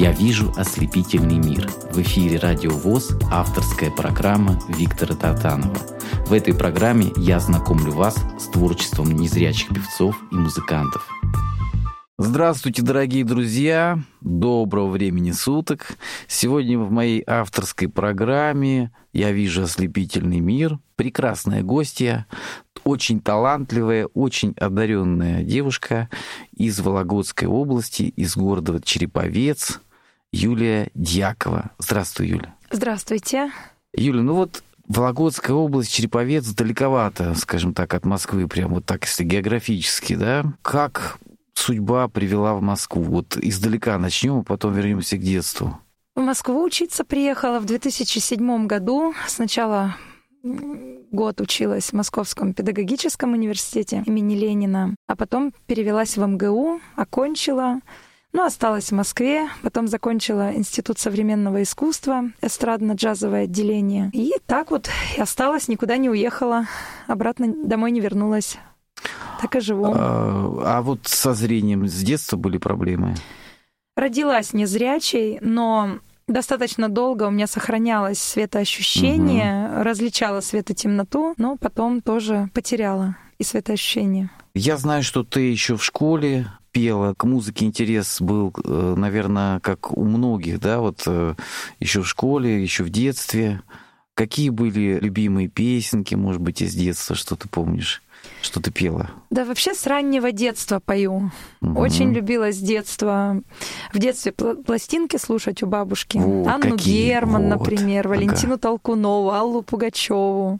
[0.00, 1.68] Я вижу ослепительный мир.
[1.92, 5.76] В эфире Радио ВОЗ авторская программа Виктора Татанова.
[6.24, 11.06] В этой программе я знакомлю вас с творчеством незрячих певцов и музыкантов.
[12.16, 13.98] Здравствуйте, дорогие друзья!
[14.22, 15.98] Доброго времени суток!
[16.26, 22.26] Сегодня в моей авторской программе «Я вижу ослепительный мир» прекрасная гостья,
[22.84, 26.08] очень талантливая, очень одаренная девушка
[26.56, 29.78] из Вологодской области, из города Череповец–
[30.32, 31.70] Юлия Дьякова.
[31.78, 32.54] Здравствуй, Юля.
[32.70, 33.50] Здравствуйте.
[33.94, 39.22] Юля, ну вот Вологодская область, Череповец далековато, скажем так, от Москвы, прям вот так, если
[39.22, 40.44] географически, да?
[40.62, 41.18] Как
[41.54, 43.02] судьба привела в Москву?
[43.02, 45.78] Вот издалека начнем, а потом вернемся к детству.
[46.16, 49.14] В Москву учиться приехала в 2007 году.
[49.28, 49.94] Сначала
[50.42, 57.80] год училась в Московском педагогическом университете имени Ленина, а потом перевелась в МГУ, окончила,
[58.32, 64.10] ну, осталась в Москве, потом закончила Институт современного искусства, эстрадно-джазовое отделение.
[64.12, 66.66] И так вот и осталась, никуда не уехала,
[67.08, 68.58] обратно домой не вернулась.
[69.40, 69.92] Так и живу.
[69.94, 73.14] А, а вот со зрением с детства были проблемы?
[73.96, 79.82] Родилась незрячей, но достаточно долго у меня сохранялось светоощущение, угу.
[79.82, 84.30] различала свет и темноту, но потом тоже потеряла и светоощущение.
[84.54, 89.96] Я знаю, что ты еще в школе пела, к музыке интерес был, э, наверное, как
[89.96, 91.34] у многих, да, вот э,
[91.78, 93.62] еще в школе, еще в детстве.
[94.14, 98.02] Какие были любимые песенки, может быть, из детства, что ты помнишь?
[98.42, 99.10] Что ты пела?
[99.28, 101.30] Да, вообще с раннего детства пою.
[101.60, 101.78] Угу.
[101.78, 103.42] Очень любила с детства.
[103.92, 106.18] В детстве пластинки слушать у бабушки.
[106.18, 107.06] О, Анну какие?
[107.06, 107.60] Герман, вот.
[107.60, 108.62] например, Валентину ага.
[108.62, 110.58] Толкунову, Аллу Пугачеву.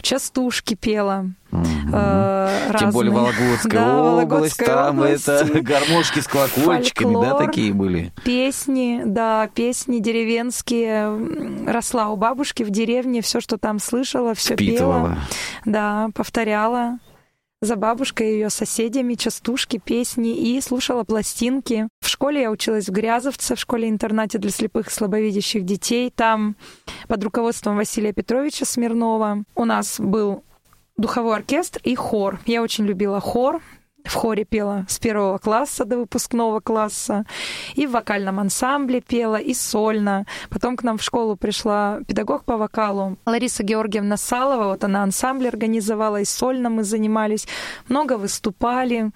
[0.00, 1.30] Частушки пела.
[1.50, 1.64] Угу.
[1.92, 5.28] Э, Тем более Вологодская да, область, там область.
[5.28, 8.12] это гармошки с колокольчиками, Фольклор, да, такие были?
[8.24, 11.66] Песни, да, песни деревенские.
[11.66, 15.16] Росла у бабушки в деревне, все, что там слышала, все пела.
[15.64, 16.98] Да, повторяла
[17.60, 21.88] за бабушкой, ее соседями, частушки, песни и слушала пластинки.
[22.00, 26.12] В школе я училась в Грязовце, в школе-интернате для слепых и слабовидящих детей.
[26.14, 26.56] Там
[27.08, 30.44] под руководством Василия Петровича Смирнова у нас был
[30.98, 32.38] духовой оркестр и хор.
[32.44, 33.62] Я очень любила хор,
[34.04, 37.24] в хоре пела с первого класса до выпускного класса,
[37.74, 40.26] и в вокальном ансамбле пела, и сольно.
[40.50, 45.48] Потом к нам в школу пришла педагог по вокалу Лариса Георгиевна Салова, вот она ансамбль
[45.48, 47.46] организовала, и сольно мы занимались,
[47.88, 49.10] много выступали.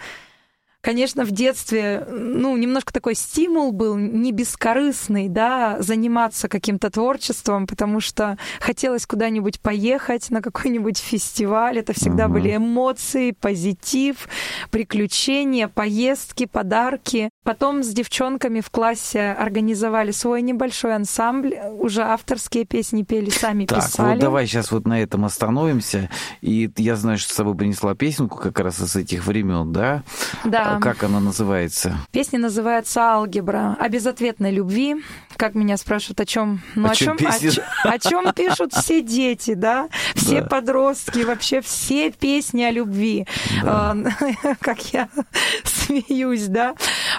[0.83, 8.01] Конечно, в детстве, ну, немножко такой стимул был, не бескорыстный, да, заниматься каким-то творчеством, потому
[8.01, 11.79] что хотелось куда-нибудь поехать на какой-нибудь фестиваль.
[11.79, 12.35] Это всегда угу.
[12.35, 14.29] были эмоции, позитив,
[14.73, 17.31] приключения, поездки, подарки.
[17.45, 23.85] Потом с девчонками в классе организовали свой небольшой ансамбль, уже авторские песни пели, сами так,
[23.85, 24.15] писали.
[24.15, 26.11] вот давай сейчас вот на этом остановимся.
[26.41, 30.03] И я знаю, что с собой принесла песенку как раз из этих времен, да?
[30.45, 30.72] Да.
[30.81, 31.99] Как она называется?
[32.11, 33.77] Песня называется «Алгебра».
[33.79, 34.97] О безответной любви.
[35.37, 36.61] Как меня спрашивают, о чем?
[36.75, 39.89] Ну, о, о чем, о, о чем пишут все дети, да?
[40.15, 40.47] Все да.
[40.47, 43.27] подростки, вообще все песни о любви.
[43.63, 43.97] Да.
[44.61, 45.09] Как я
[45.65, 46.75] смеюсь, да?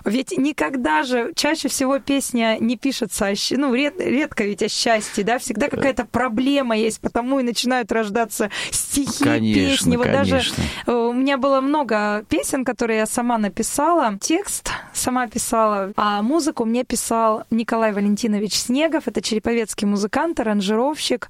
[0.06, 5.24] Ведь никогда же, чаще всего песня не пишется, о, ну, ред, редко ведь о счастье,
[5.24, 5.40] да?
[5.40, 9.96] Всегда какая-то проблема есть, потому и начинают рождаться стихи, конечно, песни.
[9.96, 10.38] Вот конечно.
[10.38, 10.52] даже
[10.88, 14.18] у меня было много песен, которые я сама написала.
[14.20, 19.08] Текст сама писала, а музыку мне писал Николай Валентинович Снегов.
[19.08, 21.30] Это череповецкий музыкант, аранжировщик.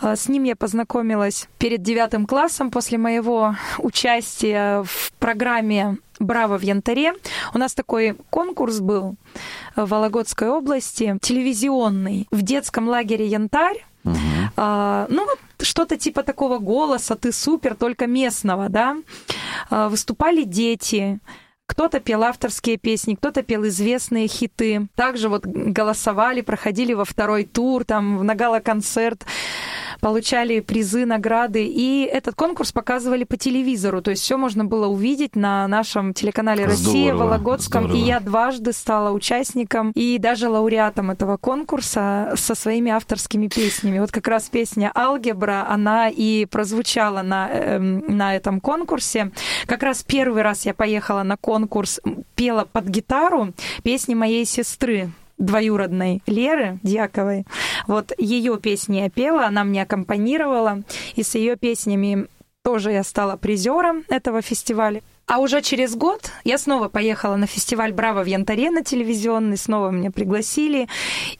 [0.00, 6.62] А, с ним я познакомилась перед девятым классом после моего участия в программе «Браво в
[6.62, 7.14] янтаре».
[7.54, 9.16] У нас такой конкурс был
[9.74, 13.84] в Вологодской области, телевизионный, в детском лагере «Янтарь».
[14.04, 14.16] Угу.
[14.56, 18.96] А, ну, вот что-то типа такого голоса «ты супер», только местного, да.
[19.68, 21.18] А, выступали дети,
[21.70, 24.88] кто-то пел авторские песни, кто-то пел известные хиты.
[24.96, 29.24] Также вот голосовали, проходили во второй тур, там на гала-концерт
[30.00, 31.64] получали призы, награды.
[31.64, 34.02] И этот конкурс показывали по телевизору.
[34.02, 37.84] То есть все можно было увидеть на нашем телеканале «Россия» в Вологодском.
[37.84, 38.02] Здорово.
[38.02, 43.98] И я дважды стала участником и даже лауреатом этого конкурса со своими авторскими песнями.
[43.98, 49.32] Вот как раз песня «Алгебра», она и прозвучала на, э, на этом конкурсе.
[49.66, 52.00] Как раз первый раз я поехала на конкурс,
[52.34, 57.44] пела под гитару песни моей сестры двоюродной Леры Дьяковой.
[57.88, 60.82] Вот ее песни я пела, она мне аккомпанировала,
[61.16, 62.28] и с ее песнями
[62.62, 65.02] тоже я стала призером этого фестиваля.
[65.26, 69.90] А уже через год я снова поехала на фестиваль «Браво» в Янтаре на телевизионный, снова
[69.90, 70.88] меня пригласили,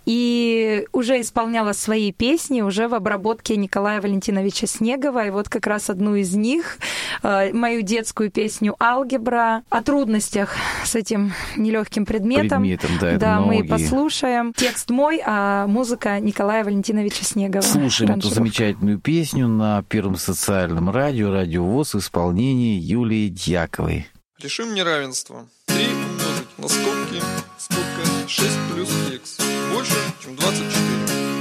[0.07, 5.91] и уже исполняла свои песни, уже в обработке Николая Валентиновича Снегова, и вот как раз
[5.91, 6.79] одну из них,
[7.23, 10.55] мою детскую песню «Алгебра», о трудностях
[10.85, 12.63] с этим нелегким предметом.
[12.63, 14.53] Предметом, да, да мы послушаем.
[14.55, 17.63] Текст мой, а музыка Николая Валентиновича Снегова.
[17.63, 24.07] Слушаем эту замечательную песню на Первом социальном радио, радио ВОЗ в исполнении Юлии Дьяковой.
[24.43, 25.47] Решим неравенство.
[25.67, 27.23] 3 умножить на скобки,
[27.59, 29.39] скобка 6 плюс x
[29.73, 29.93] больше,
[30.23, 30.71] чем 24.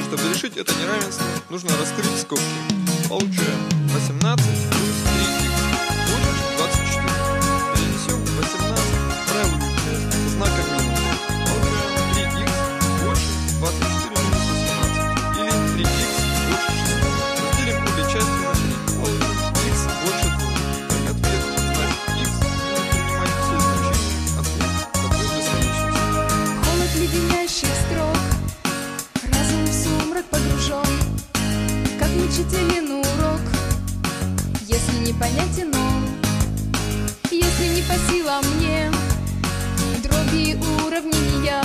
[0.07, 2.43] Чтобы решить это неравенство, нужно раскрыть скобки.
[3.07, 3.59] Получаем
[3.93, 4.78] 18
[32.39, 33.41] Как мучителен урок?
[34.61, 36.07] Если непонятен он
[37.31, 38.89] Если не по силам мне
[40.03, 41.61] Дроби уравнения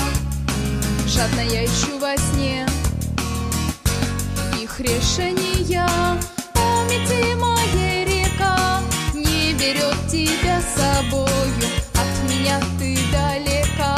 [1.07, 2.67] Жадно я ищу во сне.
[4.61, 5.89] Их решения
[6.55, 8.81] Памяти моей река
[9.15, 11.29] Не берет тебя с собою
[11.93, 13.97] От меня ты далека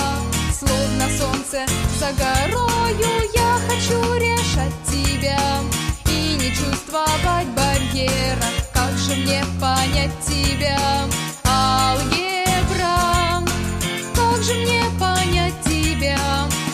[0.52, 1.64] Словно солнце
[1.98, 5.38] за горою Я хочу решать тебя
[6.46, 8.46] не чувствовать барьера.
[8.72, 10.78] Как же мне понять тебя
[11.44, 13.42] Алгебра?
[14.14, 16.18] Как же мне понять тебя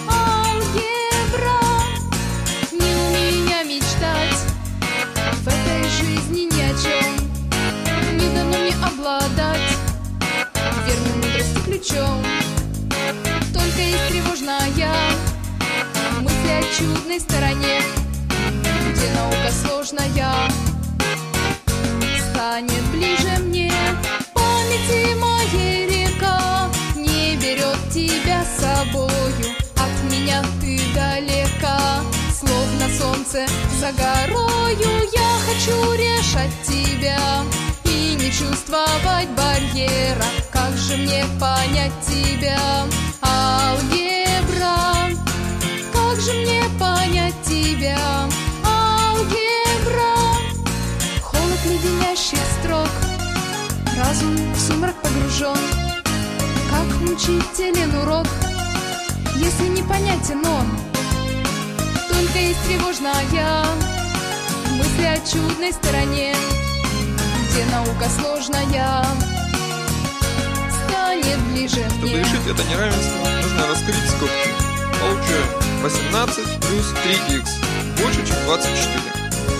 [0.08, 1.60] Алгебра?
[2.72, 4.42] Не у меня мечтать
[5.42, 7.12] В этой жизни ни о чем.
[8.18, 9.76] Не дано мне обладать
[10.86, 12.22] Верной мудрости ключом
[13.54, 14.92] Только есть тревожная
[16.20, 18.01] Мысли о чудной стороне
[19.02, 20.48] Где наука сложная
[22.30, 23.72] Станет ближе мне.
[24.32, 29.10] Памяти моей река Не берет тебя с собою.
[29.74, 32.02] От меня ты далека
[32.32, 33.44] Словно солнце
[33.80, 35.08] за горою.
[35.12, 37.42] Я хочу решать тебя
[37.82, 40.26] И не чувствовать барьера.
[40.52, 42.86] Как же мне понять тебя
[43.20, 45.10] Алгебра?
[45.92, 48.28] Как же мне понять тебя
[51.82, 52.88] леденящих строк
[53.98, 55.56] Разум в сумрак погружен
[56.70, 58.26] Как мучителен урок
[59.36, 60.66] Если непонятен он
[62.08, 63.64] Только есть тревожная
[64.72, 66.34] Мысли о чудной стороне
[67.50, 69.04] Где наука сложная
[70.86, 74.50] Станет ближе Чтобы мне решить это неравенство, нужно раскрыть скобки.
[75.00, 79.11] Получаем 18 плюс 3х больше, чем 24.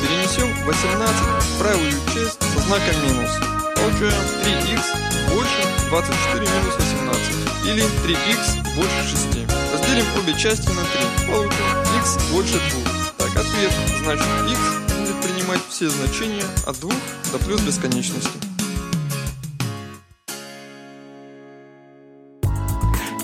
[0.03, 3.31] Перенесем 18 в правую часть со знаком минус.
[3.77, 5.03] Получаем 3х
[5.35, 7.43] больше 24 минус 18.
[7.67, 9.47] Или 3х больше 6.
[9.73, 11.33] Разделим обе части на 3.
[11.33, 13.27] Получим х больше 2.
[13.27, 13.73] Так, ответ.
[14.03, 16.91] Значит, х будет принимать все значения от 2
[17.33, 18.53] до плюс бесконечности.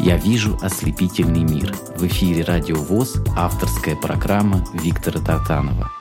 [0.00, 1.74] «Я вижу ослепительный мир».
[1.96, 5.97] В эфире «Радио ВОЗ» авторская программа Виктора Тартанова.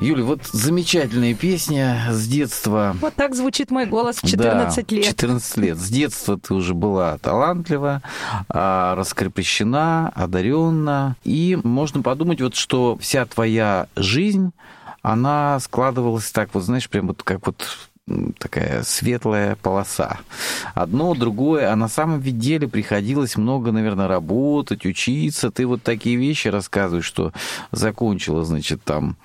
[0.00, 2.96] Юля, вот замечательная песня с детства.
[3.02, 5.04] Вот так звучит мой голос в 14 Да, лет.
[5.04, 5.76] 14 лет.
[5.76, 8.00] С детства ты уже была талантлива,
[8.48, 11.16] а, раскрепощена, одаренна.
[11.22, 14.52] И можно подумать, вот, что вся твоя жизнь,
[15.02, 17.66] она складывалась так, вот знаешь, прям вот как вот
[18.38, 20.18] такая светлая полоса.
[20.74, 25.50] Одно, другое, а на самом деле приходилось много, наверное, работать, учиться.
[25.50, 27.34] Ты вот такие вещи рассказываешь, что
[27.70, 29.16] закончила, значит, там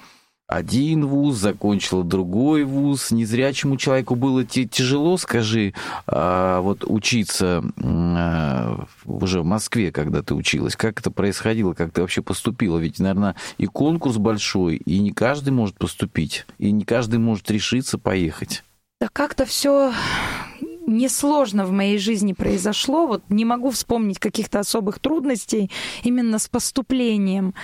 [0.47, 3.11] один вуз, закончила другой вуз.
[3.11, 5.73] Незрячему человеку было тяжело, скажи,
[6.05, 10.75] а, вот учиться а, уже в Москве, когда ты училась.
[10.75, 12.77] Как это происходило, как ты вообще поступила?
[12.77, 17.97] Ведь, наверное, и конкурс большой, и не каждый может поступить, и не каждый может решиться
[17.97, 18.63] поехать.
[19.01, 19.91] Да как-то все
[20.87, 23.07] несложно в моей жизни произошло.
[23.07, 25.71] Вот не могу вспомнить каких-то особых трудностей
[26.03, 27.55] именно с поступлением.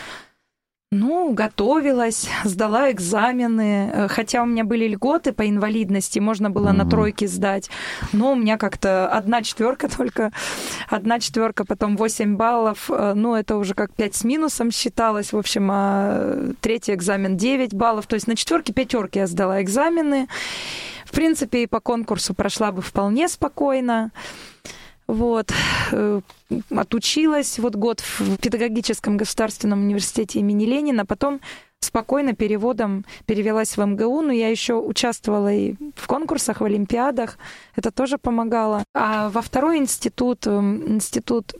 [0.94, 6.84] Ну, готовилась, сдала экзамены, э, хотя у меня были льготы по инвалидности, можно было на
[6.84, 6.90] Мгм.
[6.90, 7.70] тройке сдать,
[8.12, 10.34] но у меня как-то одна четверка только,
[10.90, 15.38] одна четверка, потом 8 баллов, э, ну, это уже как 5 с минусом считалось, в
[15.38, 20.28] общем, а третий экзамен 9 баллов, то есть на четверке пятерки я сдала экзамены,
[21.06, 24.12] В принципе, и по конкурсу прошла бы вполне спокойно.
[25.12, 25.52] Вот.
[25.92, 26.22] Э,
[26.74, 31.42] отучилась вот год в педагогическом государственном университете имени Ленина, потом
[31.82, 37.38] спокойно переводом перевелась в МГУ, но я еще участвовала и в конкурсах, в олимпиадах,
[37.76, 38.86] это тоже помогало.
[38.94, 41.56] А во второй институт, эм, институт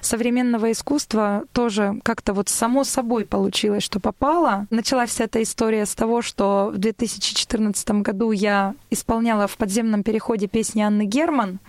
[0.00, 4.66] современного искусства тоже как-то вот само собой получилось, что попала.
[4.70, 10.48] Началась вся эта история с того, что в 2014 году я исполняла в подземном переходе
[10.48, 11.60] песни Анны Герман.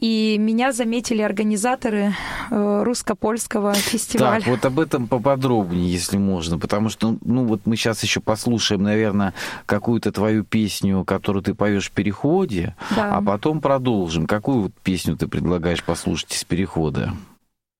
[0.00, 2.14] И меня заметили организаторы
[2.50, 4.40] э, русско-польского фестиваля.
[4.40, 8.82] Так, вот об этом поподробнее, если можно, потому что, ну, вот мы сейчас еще послушаем,
[8.84, 9.34] наверное,
[9.66, 13.16] какую-то твою песню, которую ты поешь в переходе, да.
[13.16, 14.26] а потом продолжим.
[14.26, 17.12] Какую вот песню ты предлагаешь послушать из перехода?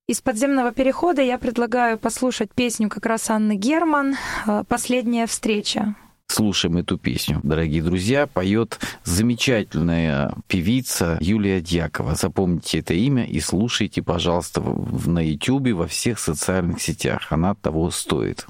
[0.07, 4.15] Из подземного перехода я предлагаю послушать песню как раз Анны Герман
[4.67, 5.95] «Последняя встреча».
[6.29, 7.39] Слушаем эту песню.
[7.41, 12.13] Дорогие друзья, поет замечательная певица Юлия Дьякова.
[12.13, 17.31] Запомните это имя и слушайте, пожалуйста, на YouTube, во всех социальных сетях.
[17.31, 18.45] Она того стоит.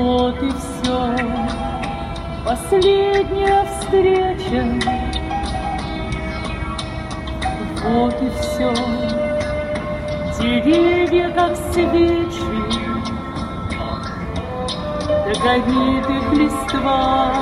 [0.00, 1.16] Вот и все,
[2.46, 4.62] последняя встреча.
[7.84, 8.72] Вот и все,
[10.40, 12.38] деревья как свечи,
[15.42, 17.32] Догорит их листва,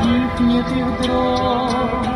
[0.00, 2.06] тихнет их дрожь,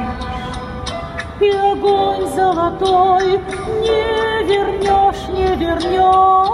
[1.41, 3.41] И огонь золотой
[3.83, 6.45] не вернешь, не вернешь.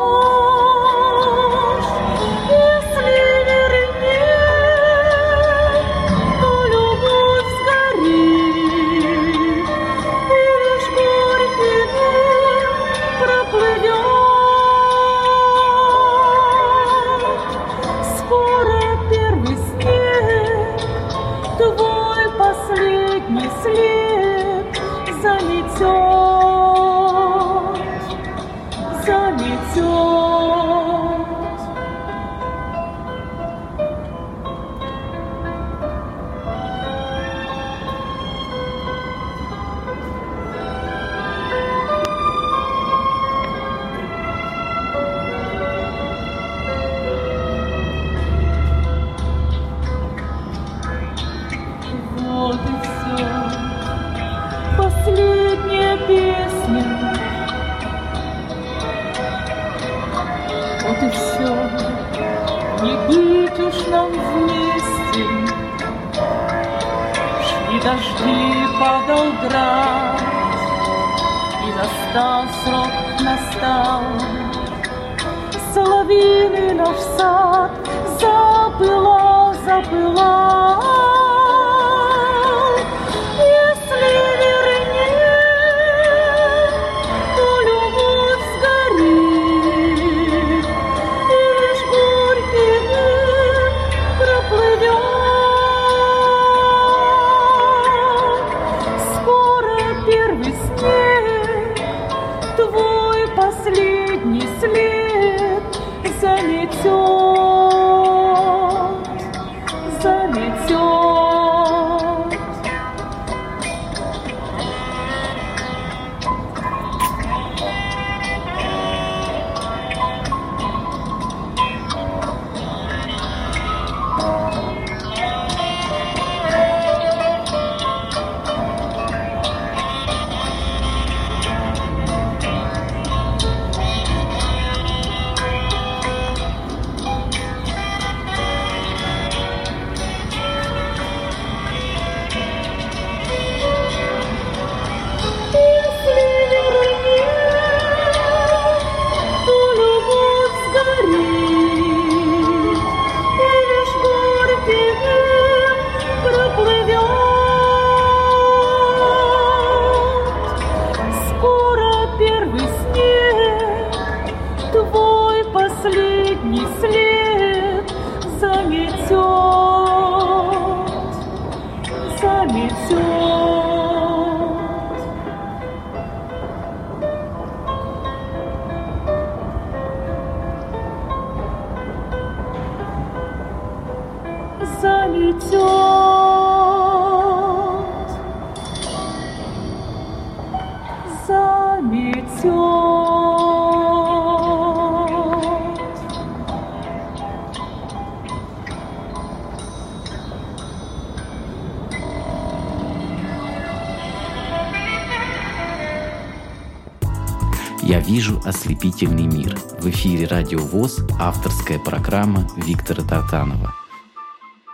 [210.50, 213.73] «Радио ВОЗ» авторская программа Виктора Тартанова.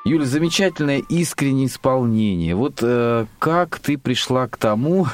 [0.06, 2.54] Юля, замечательное искреннее исполнение.
[2.54, 5.06] Вот э, как ты пришла к тому,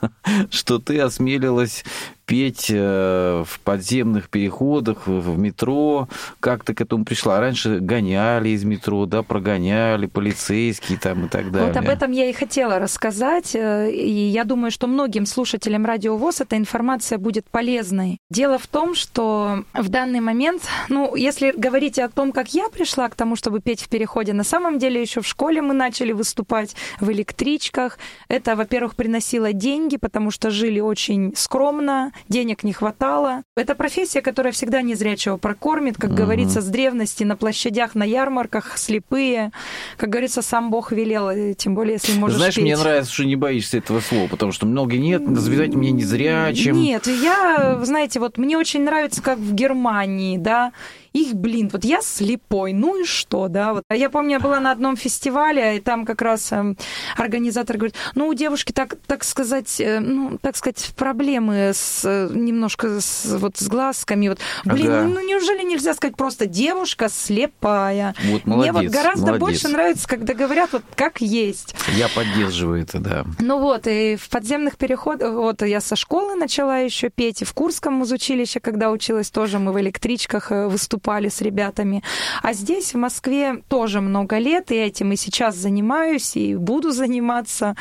[0.50, 1.86] что ты осмелилась
[2.30, 6.08] петь э, в подземных переходах, в метро.
[6.38, 7.40] Как ты к этому пришла?
[7.40, 11.72] Раньше гоняли из метро, да, прогоняли полицейские там и так далее.
[11.72, 13.56] Вот об этом я и хотела рассказать.
[13.56, 18.18] э, И я думаю, что многим слушателям Радио ВОЗ эта информация будет полезной.
[18.30, 23.08] Дело в том, что в данный момент, ну, если говорить о том, как я пришла
[23.08, 26.76] к тому, чтобы петь в переходе, на самом деле еще в школе мы начали выступать
[27.00, 27.98] в электричках.
[28.28, 33.42] Это, во-первых, приносило деньги, потому что жили очень скромно, денег не хватало.
[33.56, 36.16] Это профессия, которая всегда незрячего прокормит, как Мгм.
[36.18, 39.50] говорится, с древности на площадях, на ярмарках, слепые.
[39.96, 42.64] Как говорится, сам Бог велел, тем более, если можешь Знаешь, петь.
[42.64, 46.76] мне нравится, что не боишься этого слова, потому что многие нет, называйте меня незрячим.
[46.80, 50.72] Нет, я, знаете, вот мне очень нравится, как в Германии, да,
[51.12, 53.84] их, блин, вот я слепой, ну и что, да, вот.
[53.90, 56.76] Я помню, я была на одном фестивале, и там как раз эм,
[57.16, 62.28] организатор говорит, ну, у девушки, так, так сказать, э, ну, так сказать, проблемы с, э,
[62.32, 65.04] немножко с, вот с глазками, вот, блин, Ага.
[65.04, 68.14] ну, неужели нельзя сказать просто девушка слепая?
[68.24, 69.40] Вот Мне вот молодец, гораздо молодец.
[69.40, 71.74] больше нравится, когда говорят вот как есть.
[71.96, 73.24] Я поддерживаю это, да.
[73.38, 77.52] Ну вот, и в подземных переходах, вот я со школы начала еще петь, и в
[77.52, 80.68] Курском музучилище, когда училась, тоже мы в электричках э,
[81.00, 82.02] выступали с ребятами.
[82.42, 87.74] А здесь, в Москве, тоже много лет, и этим и сейчас занимаюсь, и буду заниматься.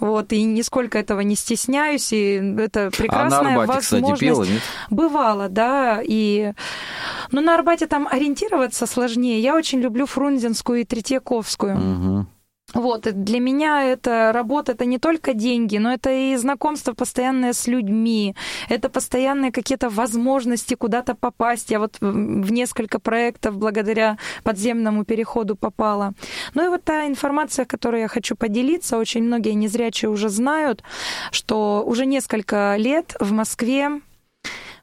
[0.00, 4.20] Вот, и нисколько этого не стесняюсь, и это А на Арбате, Арбате, кстати, возможность.
[4.20, 4.62] пела, нет?
[4.90, 6.52] Бывало, да, и...
[7.32, 9.40] Но на Арбате там ориентироваться сложнее.
[9.40, 11.76] Я очень люблю Фрунзенскую и Третьяковскую.
[11.76, 12.28] Мгм.
[12.74, 17.66] Вот, для меня это работа, это не только деньги, но это и знакомство постоянное с
[17.68, 18.34] людьми,
[18.68, 21.70] это постоянные какие-то возможности куда-то попасть.
[21.70, 26.12] Я вот в несколько проектов благодаря подземному переходу попала.
[26.54, 30.82] Ну и вот та информация, которой я хочу поделиться, очень многие незрячие уже знают,
[31.30, 34.00] что уже несколько лет в Москве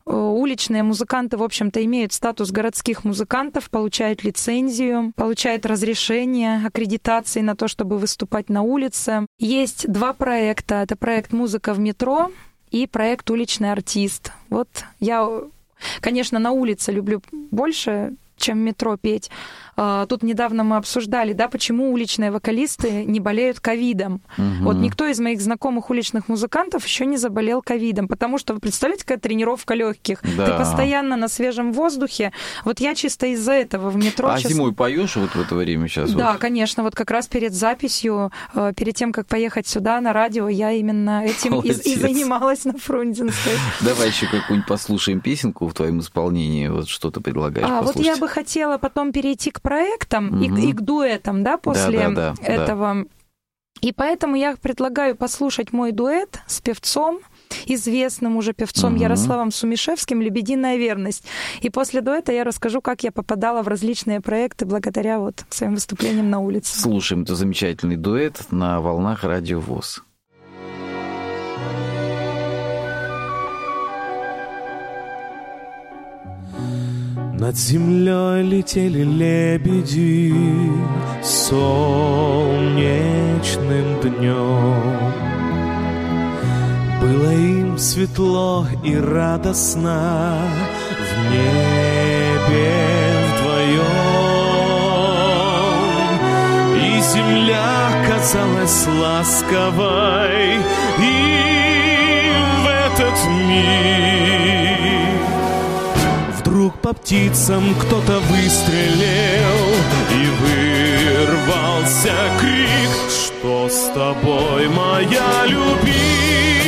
[0.05, 7.67] уличные музыканты, в общем-то, имеют статус городских музыкантов, получают лицензию, получают разрешение, аккредитации на то,
[7.67, 9.25] чтобы выступать на улице.
[9.39, 10.75] Есть два проекта.
[10.75, 12.31] Это проект «Музыка в метро»
[12.71, 14.31] и проект «Уличный артист».
[14.49, 14.67] Вот
[14.99, 15.29] я,
[16.01, 19.29] конечно, на улице люблю больше, чем в метро петь.
[19.75, 24.21] А, Тут недавно мы обсуждали, да, почему уличные вокалисты не болеют ковидом.
[24.37, 24.63] Мгм.
[24.65, 29.03] Вот никто из моих знакомых уличных музыкантов еще не заболел ковидом, потому что, вы представляете,
[29.05, 30.21] какая тренировка легких?
[30.37, 30.45] Да.
[30.45, 32.31] Ты постоянно на свежем воздухе.
[32.65, 34.29] Вот я чисто из-за этого в метро...
[34.29, 36.11] А честно- зимой поешь вот в это время сейчас?
[36.13, 36.41] Да, вот?
[36.41, 36.83] конечно.
[36.83, 41.23] Вот как раз перед записью, э, перед тем, как поехать сюда на радио, я именно
[41.25, 43.53] этим и, и занималась на Фрунзенской.
[43.81, 46.67] Давай еще какую-нибудь послушаем песенку в твоем исполнении.
[46.67, 48.15] Вот что ты предлагаешь А вот послушать.
[48.15, 50.61] я бы хотела потом перейти к проектам и, к- Мгм.
[50.69, 52.43] и к дуэтам, да, после да, да.
[52.43, 53.05] этого.
[53.81, 57.19] И поэтому я предлагаю послушать мой дуэт с певцом,
[57.65, 59.01] известным уже певцом Мгм.
[59.01, 61.25] Ярославом Сумишевским «Лебединая верность».
[61.61, 66.29] И после дуэта я расскажу, как я попадала в различные проекты благодаря вот своим выступлениям
[66.29, 66.79] на улице.
[66.79, 70.03] Слушаем этот замечательный дуэт на волнах радио ВОЗ.
[77.39, 80.35] Над землей летели лебеди
[81.23, 81.63] солнечным
[84.01, 85.13] днем.
[87.01, 90.37] Было им светло и радостно
[90.99, 92.71] в небе
[93.39, 93.81] вдвоем.
[96.77, 100.57] И земля казалась ласковой
[100.99, 103.17] им в этот
[103.49, 104.72] миг.
[106.63, 109.75] Вдруг по птицам кто-то выстрелил
[110.11, 112.69] И вырвался крик
[113.09, 116.62] Что с тобой, моя любимая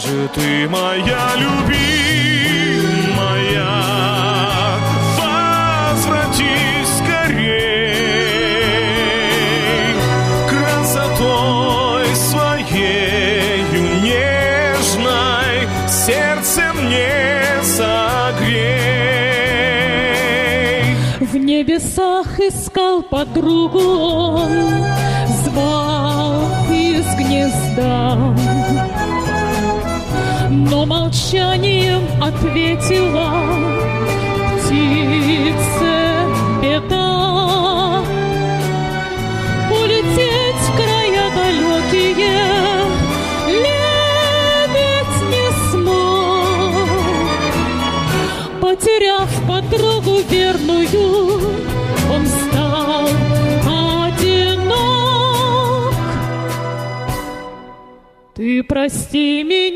[0.00, 1.66] же ты моя любимая,
[5.18, 7.94] возвратись скорей
[10.48, 13.64] красотой своей
[14.00, 18.80] нежной сердце мне согрей.
[21.20, 24.50] В небесах искал подругу он,
[25.44, 28.16] звал из гнезда
[31.10, 33.32] Молчанием ответила
[34.60, 35.92] птице
[36.62, 38.00] беда.
[39.72, 42.46] Улететь в края далекие
[43.48, 46.78] лебедь не смог.
[48.60, 51.04] Потеряв подругу верную,
[52.14, 53.08] он стал
[54.06, 55.94] одинок.
[58.36, 59.69] Ты прости меня,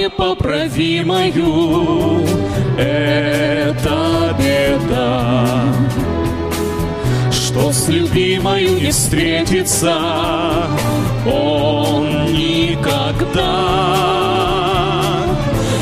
[0.00, 2.24] непоправимою
[2.78, 5.46] эта беда,
[7.32, 9.96] Что с любимою не встретится
[11.24, 13.96] он никогда.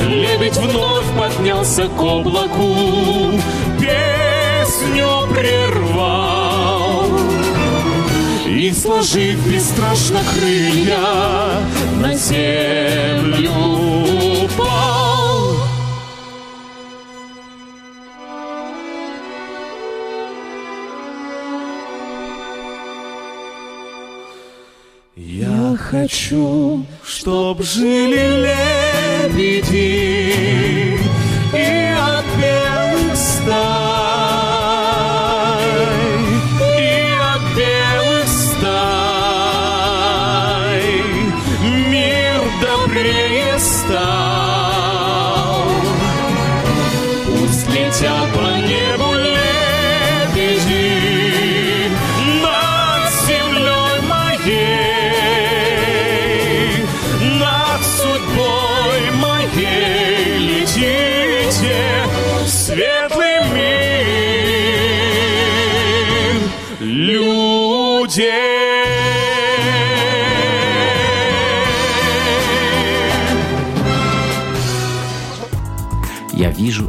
[0.09, 3.24] Лебедь вновь поднялся к облаку,
[8.85, 10.99] сложив бесстрашно крылья,
[12.03, 13.51] на землю
[14.45, 15.57] упал.
[25.17, 28.51] Я хочу, чтоб жили
[29.31, 30.74] лебеди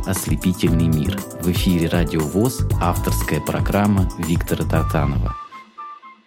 [0.07, 1.19] ослепительный мир.
[1.41, 5.35] В эфире Радио ВОЗ, авторская программа Виктора Тартанова.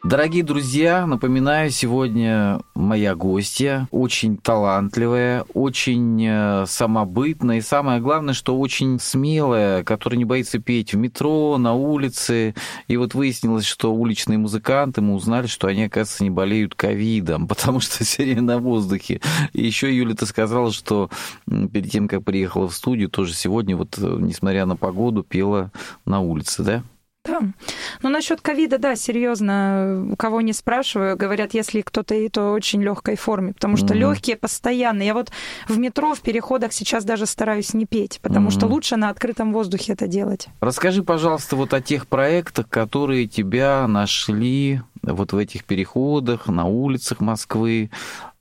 [0.05, 8.59] Дорогие друзья, напоминаю, сегодня моя гостья, очень талантливая, очень э, самобытная и самое главное, что
[8.59, 12.55] очень смелая, которая не боится петь в метро, на улице.
[12.89, 17.81] И вот выяснилось, что уличные музыканты, мы узнали, что они, оказывается, не болеют ковидом, потому
[17.81, 19.21] что все время на воздухе.
[19.53, 21.11] И еще, Юля, ты сказала, что
[21.47, 25.71] перед тем, как приехала в студию, тоже сегодня, вот, э, несмотря на погоду, пела
[26.07, 26.83] на улице, да?
[27.29, 27.41] Да.
[28.03, 33.17] Ну, насчет ковида, да, серьезно, кого не спрашиваю, говорят, если кто-то и то очень легкой
[33.17, 33.99] форме, потому что Мгм.
[34.01, 35.03] легкие постоянно.
[35.03, 35.31] Я вот
[35.69, 38.75] в метро, в переходах сейчас даже стараюсь не петь, потому что Мгм.
[38.75, 40.49] лучше на открытом воздухе это делать.
[40.61, 47.21] Расскажи, пожалуйста, вот о тех проектах, которые тебя нашли вот в этих переходах, на улицах
[47.21, 47.91] Москвы,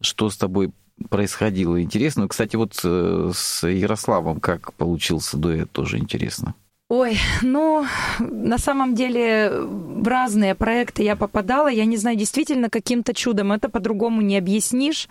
[0.02, 0.71] что с тобой
[1.10, 1.82] происходило.
[1.82, 2.28] Интересно.
[2.28, 6.56] Кстати, вот э, с Ярославом как получился дуэт, тоже интересно.
[6.89, 7.86] Ой, ну,
[8.19, 11.67] на самом деле в разные проекты я попадала.
[11.67, 13.52] Я не знаю, действительно, каким-то чудом.
[13.52, 15.10] Это по-другому не объяснишь.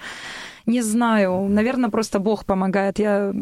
[0.64, 1.46] Не знаю.
[1.48, 2.98] Наверное, просто Бог помогает.
[2.98, 3.34] Я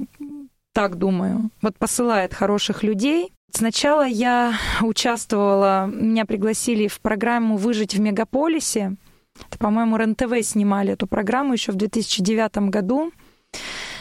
[0.72, 1.50] так думаю.
[1.62, 3.32] Вот посылает хороших людей.
[3.52, 8.96] Сначала я участвовала, меня пригласили в программу «Выжить в мегаполисе».
[9.48, 13.12] Это, по-моему, РЕН-ТВ снимали эту программу еще в 2009 году.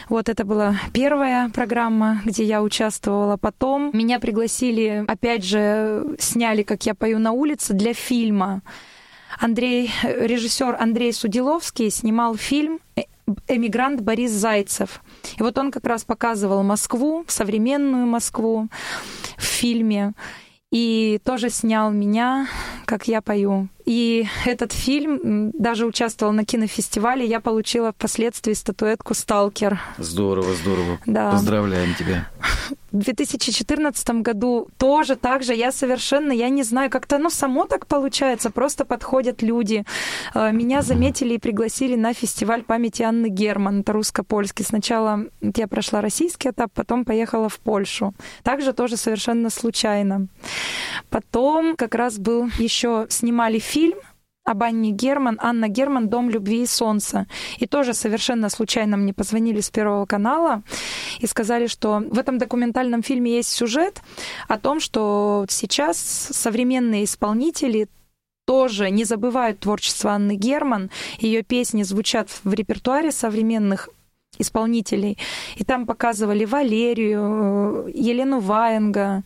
[0.08, 3.36] Вот это была первая программа, где я участвовала.
[3.36, 8.62] Потом меня пригласили, опять же, сняли, как я пою на улице для фильма.
[9.40, 13.02] Андрей, режиссер Андрей Судиловский снимал фильм «Э-
[13.48, 15.00] «Эмигрант Борис Зайцев».
[15.38, 18.68] И вот он как раз показывал Москву, современную Москву
[19.36, 20.12] в фильме.
[20.70, 22.46] И тоже снял меня,
[22.84, 23.68] как я пою.
[23.84, 27.26] И этот фильм даже участвовал на кинофестивале.
[27.26, 29.78] Я получила впоследствии статуэтку «Сталкер».
[29.98, 30.98] Здорово, здорово.
[31.06, 31.32] Да.
[31.32, 32.28] Поздравляем тебя.
[32.92, 37.88] В 2014 году тоже так же я совершенно, я не знаю, как-то оно само так
[37.88, 39.84] получается, просто подходят люди.
[40.32, 44.64] Э, Меня заметили и пригласили на фестиваль памяти Анны Герман, это русско-польский.
[44.64, 45.24] Сначала
[45.56, 48.14] я прошла российский этап, потом поехала в Польшу.
[48.44, 50.28] Также тоже совершенно случайно.
[51.10, 53.73] Потом как раз был еще снимали фильм
[54.44, 57.26] об Анне Герман, Анна Герман «Дом любви и солнца».
[57.58, 60.62] И тоже совершенно случайно мне позвонили с Первого канала
[61.18, 64.02] и сказали, что в этом документальном фильме есть сюжет
[64.48, 67.88] о том, что сейчас современные исполнители
[68.46, 70.90] тоже не забывают творчество Анны Герман.
[71.18, 73.88] Ее песни звучат в репертуаре современных
[74.38, 75.16] исполнителей.
[75.56, 79.22] И там показывали Валерию, э, Елену Ваенга,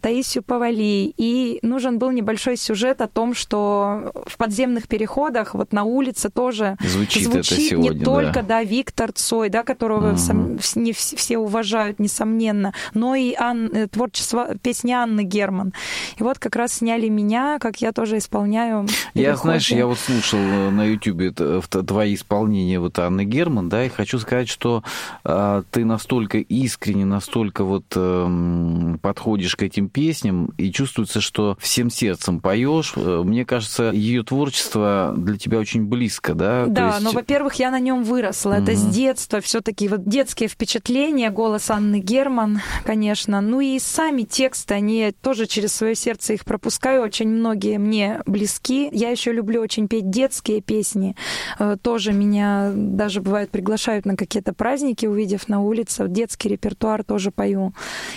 [0.00, 1.12] Таисию Павали.
[1.16, 6.76] И нужен был небольшой сюжет о том, что в подземных переходах, вот на улице тоже
[6.80, 10.18] Звучит это звучит сегодня, не только да, Виктор Цой, да, которого Мгм.
[10.18, 15.72] сам- не вс- все уважают, несомненно, но и Ан- э, творчество песни Анны Герман.
[16.18, 18.86] И вот как раз сняли меня, как я тоже исполняю.
[19.14, 19.42] Я, переходы.
[19.42, 24.18] знаешь, я вот слушал э, на Ютубе твои исполнения вот Анны Герман, да, и хочу
[24.18, 24.82] сказать, что
[25.24, 31.90] а, ты настолько искренне, настолько вот эм, подходишь к этим песням, и чувствуется, что всем
[31.90, 32.92] сердцем поешь.
[32.96, 36.64] Э, Мне кажется, ее творчество для тебя очень близко, да?
[36.66, 38.54] То Да, есть- но, во-первых, я на нем выросла.
[38.54, 43.40] Это с детства все-таки вот детские впечатления, голос Анны Герман, конечно.
[43.40, 47.02] Ну и сами тексты, они тоже через свое сердце их пропускаю.
[47.02, 48.88] Очень многие мне близки.
[48.92, 51.14] Я еще люблю очень петь детские песни.
[51.58, 56.06] Э, Тоже меня даже бывает приглашают на какие-то праздники, увидев на улице.
[56.08, 57.72] Детский репертуар тоже пою.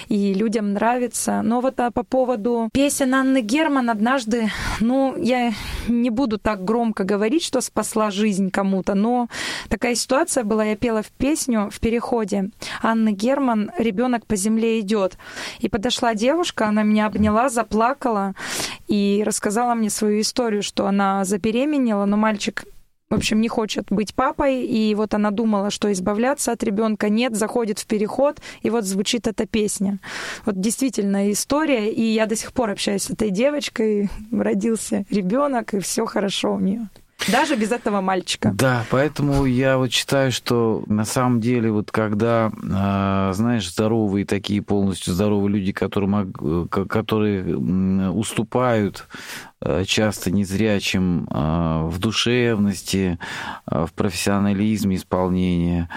[0.09, 1.42] И людям нравится.
[1.43, 5.51] Но вот а, по поводу песен Анны Герман однажды, ну, я
[5.89, 9.27] не буду так громко говорить, что спасла жизнь кому-то, но
[9.67, 10.63] такая ситуация была.
[10.63, 12.49] Я пела в песню в переходе.
[12.81, 15.17] Анны Герман «Ребенок по земле идет».
[15.59, 18.35] И подошла девушка, она меня обняла, заплакала
[18.87, 22.63] и рассказала мне свою историю, что она забеременела, но мальчик
[23.13, 27.35] в общем, не хочет быть папой, и вот она думала, что избавляться от ребенка нет,
[27.35, 29.99] заходит в переход, и вот звучит эта песня.
[30.45, 35.79] Вот действительно история, и я до сих пор общаюсь с этой девочкой, родился ребенок, и
[35.79, 36.89] все хорошо у нее.
[37.31, 38.51] Даже без этого мальчика.
[38.53, 44.61] Да, поэтому я вот считаю, что на самом деле вот когда, а, знаешь, здоровые такие
[44.61, 46.25] полностью здоровые люди, которые,
[46.69, 47.57] к- которые
[48.09, 49.07] уступают
[49.61, 53.17] а, часто незрячим а, в душевности,
[53.65, 55.89] а, в профессионализме исполнения,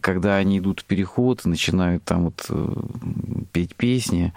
[0.00, 2.72] когда они идут в переход и начинают там вот э,
[3.52, 4.32] петь песни,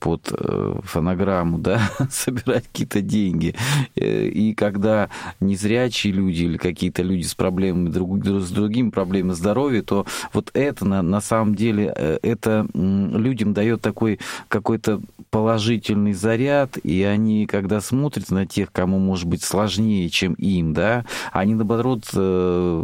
[0.00, 3.54] под э, фонограмму, да, собирать какие-то деньги.
[3.96, 5.08] Э, И когда
[5.40, 10.84] незрячие люди или какие-то люди с проблемами, друг- с другими проблемами здоровья, то вот это
[10.84, 14.18] на, на самом деле, э, это людям дает такой
[14.48, 20.74] какой-то положительный заряд, и они, когда смотрят на тех, кому может быть сложнее, чем им,
[20.74, 22.04] да, они, наоборот,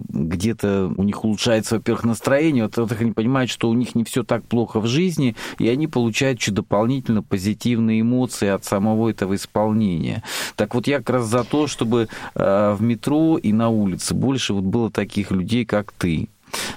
[0.09, 4.23] где-то у них улучшается, во-первых, настроение, вот во-вторых, они понимают, что у них не все
[4.25, 6.53] так плохо в жизни, и они получают еще
[6.89, 10.23] дополнительно позитивные эмоции от самого этого исполнения.
[10.57, 14.55] Так вот, я как раз за то, чтобы э, в метро и на улице больше
[14.55, 16.29] вот было таких людей, как ты.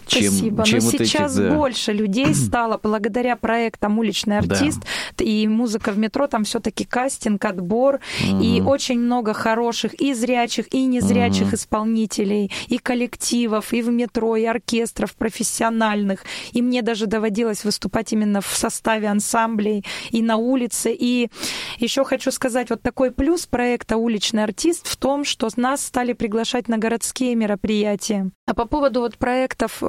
[0.06, 0.64] Чем, Спасибо.
[0.66, 1.56] чем Но вот сейчас этих, да.
[1.56, 4.56] больше людей стало благодаря проектам «Уличный Да.
[4.56, 4.80] артист»
[5.20, 6.28] и «Музыка в метро».
[6.28, 8.00] Там все таки кастинг, отбор.
[8.22, 8.68] И Мгм.
[8.68, 11.56] очень много хороших и зрячих, и незрячих Мгм.
[11.56, 16.24] исполнителей, и коллективов, и в метро, и оркестров профессиональных.
[16.52, 20.96] И мне даже доводилось выступать именно в составе ансамблей и на улице.
[20.98, 21.30] И
[21.78, 26.68] еще хочу сказать, вот такой плюс проекта «Уличный артист» в том, что нас стали приглашать
[26.68, 28.30] на городские мероприятия.
[28.48, 29.18] А по поводу вот
[29.62, 29.82] проектов,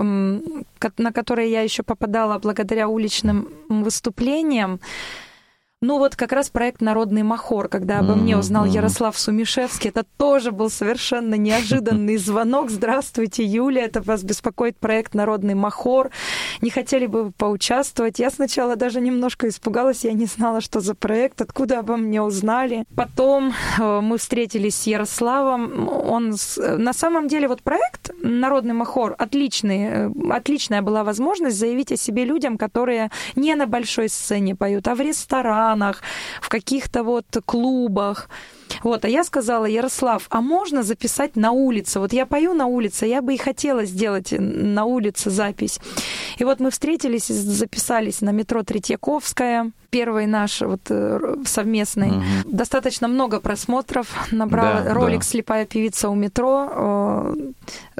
[0.98, 4.80] на которые я еще попадала благодаря уличным выступлениям,
[5.82, 8.64] ну вот как раз проект «Народный махор», когда обо мне узнал.
[8.64, 12.70] Ярослав Сумишевский, это тоже был совершенно неожиданный звонок.
[12.70, 16.10] Здравствуйте, Юля, это вас беспокоит проект «Народный махор».
[16.60, 18.20] Не хотели бы вы поучаствовать?
[18.20, 22.84] Я сначала даже немножко испугалась, я не знала, что за проект, откуда обо мне узнали.
[22.94, 25.88] Потом э, мы встретились с Ярославом.
[25.88, 31.96] Он на самом деле вот проект «Народный махор» отличный, э, отличная была возможность заявить о
[31.96, 35.71] себе людям, которые не на большой сцене поют, а в ресторанах,
[36.40, 38.28] в каких-то вот клубах.
[38.82, 42.00] Вот, а я сказала, Ярослав, а можно записать на улице?
[42.00, 45.80] Вот я пою на улице, я бы и хотела сделать на улице запись.
[46.38, 49.70] И вот мы встретились и записались на метро Третьяковская.
[49.90, 52.10] первый наш вот э, совместный.
[52.10, 52.24] Мгм.
[52.46, 55.26] Достаточно много просмотров набрала Да, ролик да.
[55.26, 57.34] «Слепая певица у метро» э,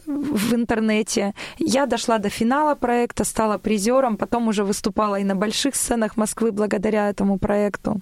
[0.06, 1.34] в интернете.
[1.58, 6.50] Я дошла до финала проекта, стала призером, потом уже выступала и на больших сценах Москвы
[6.50, 8.00] благодаря этому проекту.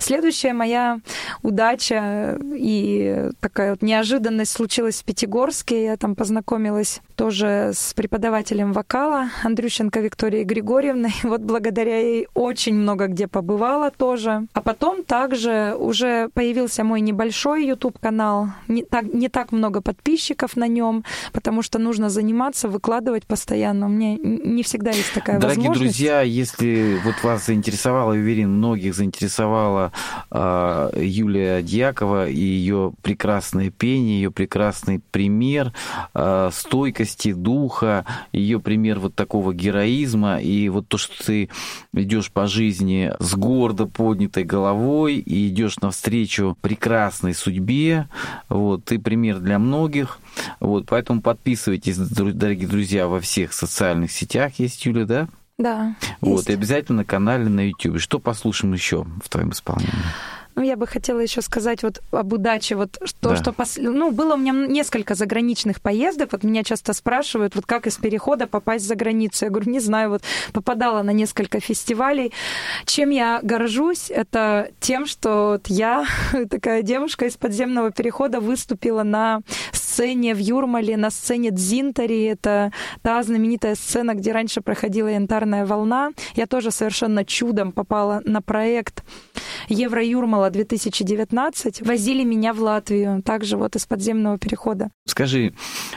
[0.00, 1.00] Следующая моя
[1.42, 1.97] удача
[2.54, 5.84] и такая вот неожиданность случилась в Пятигорске.
[5.84, 11.12] Я там познакомилась тоже с преподавателем вокала Андрющенко Викторией Григорьевной.
[11.28, 14.46] Вот благодаря ей очень много где побывала тоже.
[14.52, 18.48] А потом также уже появился мой небольшой YouTube-канал.
[18.68, 23.86] Не так, не так много подписчиков на нем, потому что нужно заниматься, выкладывать постоянно.
[23.86, 25.98] У меня не всегда есть такая Дорогие возможность.
[25.98, 29.92] друзья, если вот вас заинтересовала, я уверен, многих заинтересовала
[30.30, 35.72] а, Юлия Дьякова и ее прекрасное пение, ее прекрасный пример
[36.14, 41.48] а, стойкости духа, ее пример вот такого героизма, и вот то, что ты
[41.94, 48.08] идешь по жизни с гордо поднятой головой и идешь навстречу прекрасной судьбе,
[48.48, 50.18] вот, ты пример для многих,
[50.60, 55.28] вот, поэтому подписывайтесь, дорогие друзья, во всех социальных сетях есть Юля, да?
[55.56, 55.96] Да.
[56.20, 56.50] Вот, есть.
[56.50, 57.98] и обязательно на канале на YouTube.
[57.98, 59.92] Что послушаем еще в твоем исполнении?
[60.58, 62.74] Ну, я бы хотела еще сказать вот об удаче.
[62.74, 63.36] Вот то, Да.
[63.36, 66.32] что пос- ну, было у меня несколько заграничных поездок.
[66.32, 69.44] Вот меня часто спрашивают, вот как из перехода попасть за границу.
[69.44, 72.32] Я говорю, не знаю, вот попадала на несколько фестивалей.
[72.86, 76.06] Чем я горжусь, это тем, что вот я,
[76.50, 79.42] такая девушка из подземного перехода, выступила на
[79.72, 82.24] сцене в Юрмале, на сцене Дзинтари.
[82.24, 86.10] Это та знаменитая сцена, где раньше проходила янтарная волна.
[86.34, 89.04] Я тоже совершенно чудом попала на проект
[89.68, 91.82] Евро-Юрмала 2019.
[91.82, 94.90] Возили меня в Латвию, также вот из подземного перехода.
[95.06, 95.54] Скажи,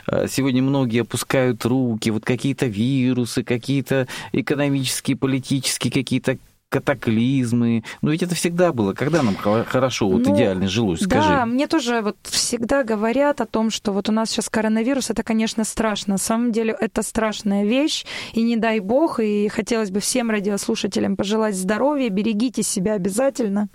[0.07, 6.37] э, сегодня многие опускают руки, вот какие-то вирусы, какие-то экономические, политические, какие-то
[6.71, 7.83] катаклизмы.
[8.01, 8.93] Но ведь это всегда было.
[8.93, 11.27] Когда нам хо- хорошо, вот Ну, идеально жилось, скажи.
[11.27, 15.21] Да, мне тоже вот всегда говорят о том, что вот у нас сейчас коронавирус, это,
[15.23, 16.13] конечно, страшно.
[16.13, 21.17] На самом деле это страшная вещь, и не дай бог, и хотелось бы всем радиослушателям
[21.17, 23.67] пожелать здоровья, берегите себя обязательно.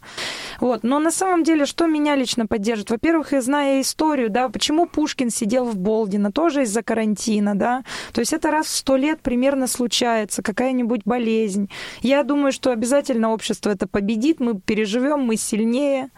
[0.60, 0.82] Вот.
[0.82, 2.90] Но на самом деле, что меня лично поддержит?
[2.90, 7.82] Во-первых, я знаю историю, да, почему Пушкин сидел в Болдино, тоже из-за карантина, да.
[8.14, 11.68] То есть это раз в сто лет примерно случается, какая-нибудь болезнь.
[12.00, 12.85] Я думаю, что обязательно
[13.30, 16.10] общество это победит, мы переживем, мы сильнее.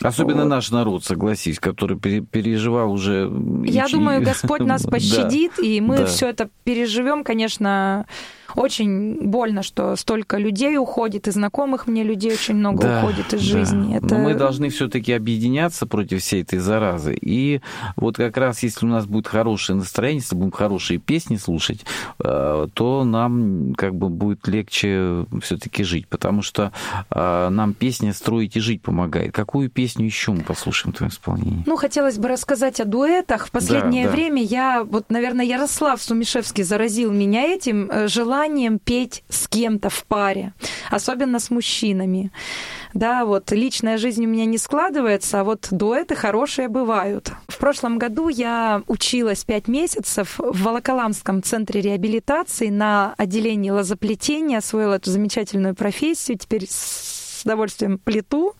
[0.00, 0.48] Особенно Вот.
[0.48, 3.30] наш народ, согласись, который пере- переживал уже...
[3.64, 4.90] Я и- думаю, Господь нас Да.
[4.90, 6.06] пощадит, и мы да.
[6.06, 7.22] все это переживем.
[7.22, 8.06] Конечно,
[8.54, 13.40] очень больно, что столько людей уходит, и знакомых мне людей очень много Да, уходит из
[13.40, 13.58] да.
[13.58, 13.96] жизни.
[13.96, 14.14] Это...
[14.14, 17.16] Но мы должны все-таки объединяться против всей этой заразы.
[17.20, 17.60] И
[17.96, 21.84] вот как раз если у нас будет хорошее настроение, если будем хорошие песни слушать,
[22.22, 26.72] э, то нам как бы будет легче все-таки жить, потому что
[27.10, 29.32] э, нам песня строить и жить помогает.
[29.32, 31.62] Какую песню еще мы послушаем в твоем исполнении?
[31.66, 33.46] Ну, хотелось бы рассказать о дуэтах.
[33.46, 34.12] В последнее да.
[34.12, 40.04] время я, вот, наверное, Ярослав Сумишевский заразил меня этим э, желанием петь с кем-то в
[40.06, 40.52] паре,
[40.90, 42.32] особенно с мужчинами.
[42.92, 47.30] Да, вот личная жизнь у меня не складывается, а вот дуэты хорошие бывают.
[47.48, 54.94] В прошлом году я училась пять месяцев в Волоколамском центре реабилитации на отделении лозоплетения, освоила
[54.94, 58.54] эту замечательную профессию, теперь с удовольствием плету.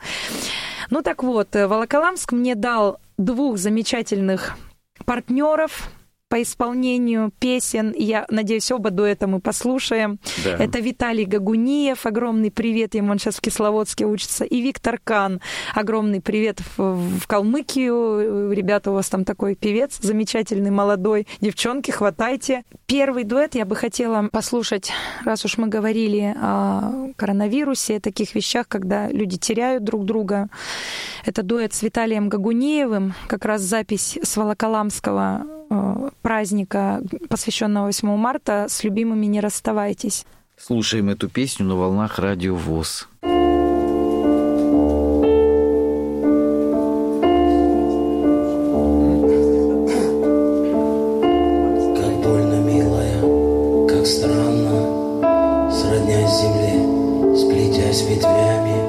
[0.91, 4.57] Ну так вот, э, Волоколамск мне дал двух замечательных
[5.05, 5.91] партнеров
[6.35, 7.95] по исполнению песен.
[7.97, 10.19] Я надеюсь, оба дуэта мы послушаем.
[10.45, 10.57] Да.
[10.57, 15.41] Это Виталий Гагуниев, огромный привет, ему он сейчас в Кисловодске учится, и Виктор Кан,
[15.77, 18.51] огромный привет в, в Калмыкию.
[18.51, 21.29] Ребята, у вас там такой певец замечательный, молодой.
[21.41, 22.65] Девчонки, хватайте.
[22.87, 24.91] Первый дуэт я бы хотела послушать,
[25.25, 30.49] раз уж мы говорили о коронавирусе, о таких вещах, когда люди теряют друг друга.
[31.25, 35.47] Это дуэт с Виталием Гагуниевым, как раз запись с Волоколамского
[36.23, 40.25] праздника, посвященного 8 марта, с любимыми не расставайтесь.
[40.57, 43.09] Слушаем эту песню на волнах радио ВОЗ.
[43.21, 43.31] Как
[52.23, 58.84] больно, милая, как странно, Сроднясь земле, сплетясь ветвями.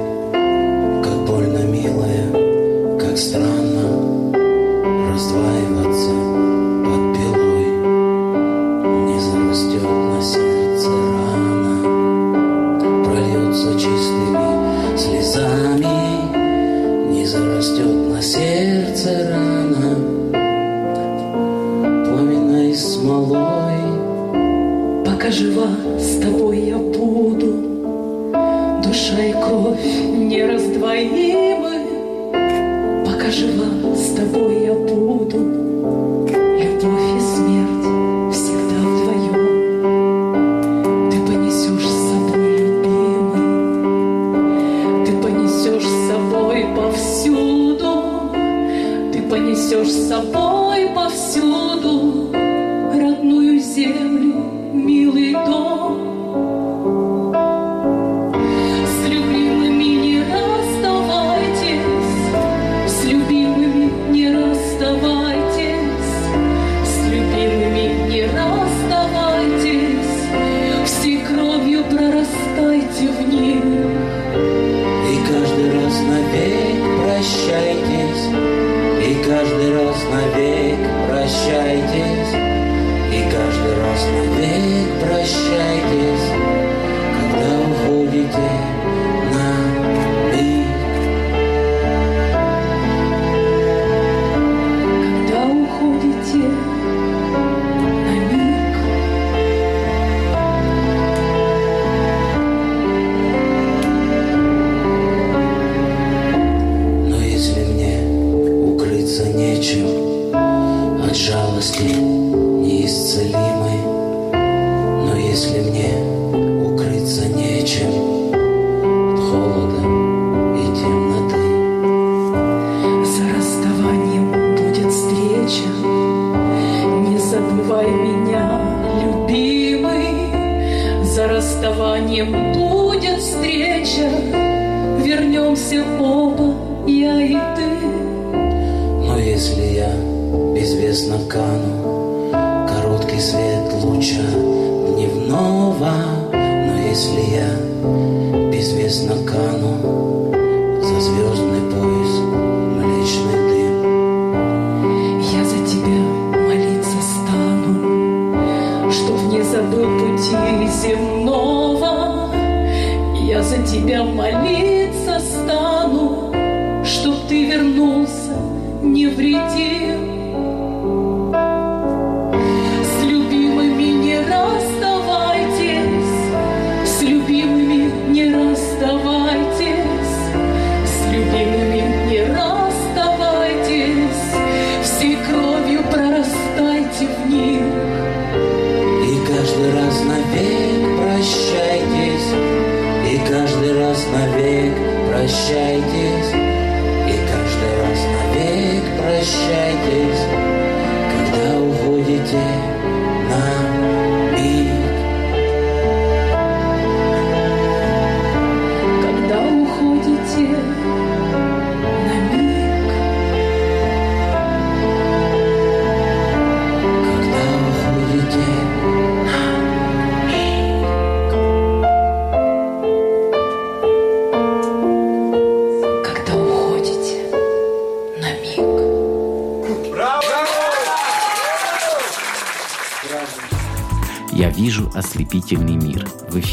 [202.25, 202.74] 解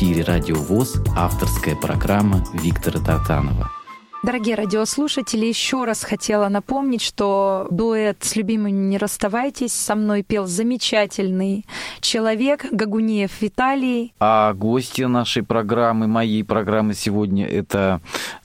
[0.02, 3.70] эфире Радио ВОЗ авторская программа Виктора Тартанова.
[4.24, 9.72] Дорогие радиослушатели, еще раз хотела напомнить, что дуэт с любимыми не расставайтесь.
[9.72, 11.66] Со мной пел замечательный
[12.00, 14.12] человек Гагунеев Виталий.
[14.18, 18.00] А гости нашей программы, моей программы сегодня, это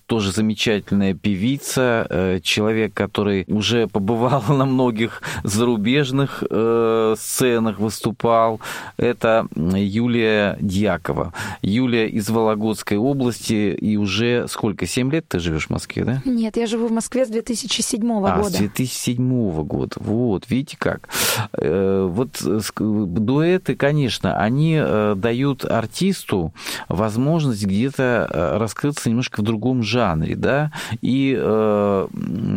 [0.08, 8.60] тоже замечательная певица, э, человек, который уже побывал на многих зарубежных э, сценах, выступал.
[8.98, 11.34] Это Юлия Дьякова.
[11.62, 16.22] Юлия из Вологодской области, и уже сколько, 7 лет ты живешь в Москве, да?
[16.26, 18.50] Нет, я живу в Москве с 2007 А, года.
[18.50, 19.96] с 2007 года.
[20.00, 21.10] Вот, видите как.
[21.54, 24.82] Э, Вот дуэты, конечно, они
[25.16, 26.54] дают артисту
[26.88, 29.97] возможность где-то раскрыться немножко в другом жанре,
[30.36, 30.72] да,
[31.02, 32.08] и э,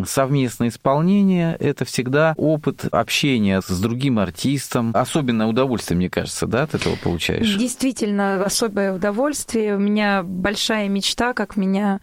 [0.06, 4.92] совместное исполнение– это всегда опыт общения с другим артистом.
[4.94, 7.56] Особенное удовольствие, мне кажется, да, от этого получаешь?
[7.56, 9.76] Действительно, особое удовольствие.
[9.76, 12.00] У меня большая мечта, как меня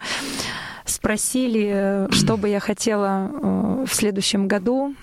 [0.84, 4.94] спросили, э, что бы я хотела э, в следующем году.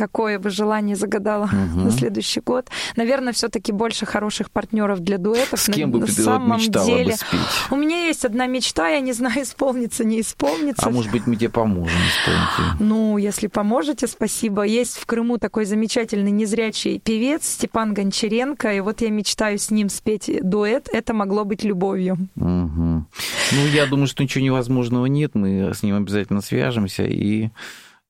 [0.00, 1.84] Какое бы желание загадала Мгм.
[1.84, 2.68] на следующий год.
[2.96, 5.60] Наверное, все-таки больше хороших партнеров для дуэтов.
[5.60, 7.04] С На- кем бы на ты вот самом мечтала деле.
[7.12, 7.40] бы спеть?
[7.70, 10.86] У меня есть одна мечта, я не знаю, исполнится, не исполнится.
[10.86, 12.80] А может быть, мы тебе поможем исполнить?
[12.80, 14.62] Ну, если поможете, спасибо.
[14.62, 19.88] Есть в Крыму такой замечательный незрячий певец Степан Гончаренко, и вот я мечтаю с ним
[19.90, 20.88] спеть дуэт.
[20.92, 22.16] Это могло быть любовью.
[22.36, 23.06] Мгм.
[23.52, 25.34] Ну, я думаю, что ничего невозможного нет.
[25.34, 27.50] Мы с ним обязательно свяжемся и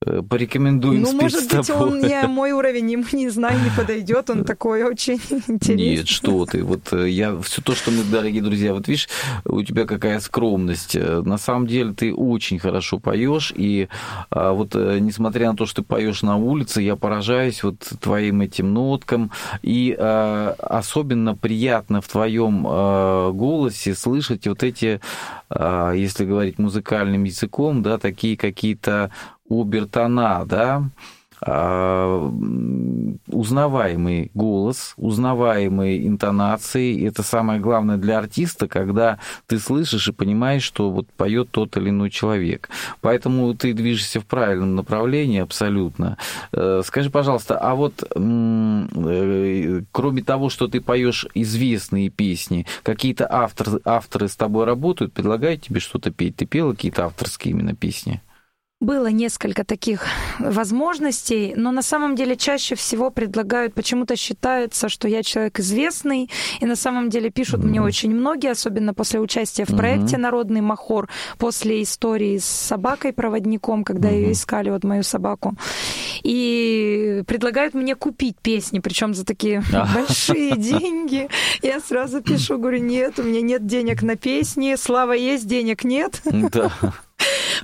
[0.00, 4.30] порекомендуем ну, может быть, он не мой уровень, ему не знаю, не подойдет.
[4.30, 5.14] Он такой очень
[5.46, 5.96] интересный.
[5.96, 6.64] Нет, что ты.
[6.64, 9.10] Вот э, я все то, что мы, дорогие друзья, вот видишь,
[9.44, 10.96] у тебя какая скромность.
[10.96, 13.88] Э, На самом деле ты очень хорошо поешь, и
[14.30, 18.40] а, вот э, несмотря на то, что ты поешь на улице, я поражаюсь вот твоим
[18.40, 19.30] этим ноткам,
[19.60, 25.00] и а, особенно приятно в твоем а, голосе слышать вот эти,
[25.50, 29.10] если говорить музыкальным языком, да, такие какие-то
[29.50, 30.90] обертона, да,
[31.42, 32.30] а,
[33.28, 37.06] узнаваемый голос, узнаваемые интонации.
[37.06, 41.88] Это самое главное для артиста, когда ты слышишь и понимаешь, что вот поет тот или
[41.88, 42.68] иной человек.
[43.00, 46.18] Поэтому ты движешься в правильном направлении абсолютно.
[46.52, 53.80] Э, Скажи, пожалуйста, а вот э, кроме того, что ты поешь известные песни, какие-то авторы,
[53.84, 56.36] авторы с тобой работают, предлагают тебе что-то петь?
[56.36, 58.20] Ты пела какие-то авторские именно песни?
[58.80, 60.06] Было несколько таких
[60.38, 66.64] возможностей, но на самом деле чаще всего предлагают, почему-то считается, что я человек известный, и
[66.64, 67.86] на самом деле пишут мне Мгм.
[67.88, 74.16] очень многие, особенно после участия в проекте «Народный махор», после истории с собакой-проводником, когда Мгм.
[74.16, 75.54] ее искали, вот мою собаку.
[76.22, 79.62] И предлагают мне купить песни, причем за такие
[79.94, 81.28] большие деньги.
[81.60, 86.22] Я сразу пишу, говорю, нет, у меня нет денег на песни, слава есть, денег нет.
[86.24, 86.72] Да.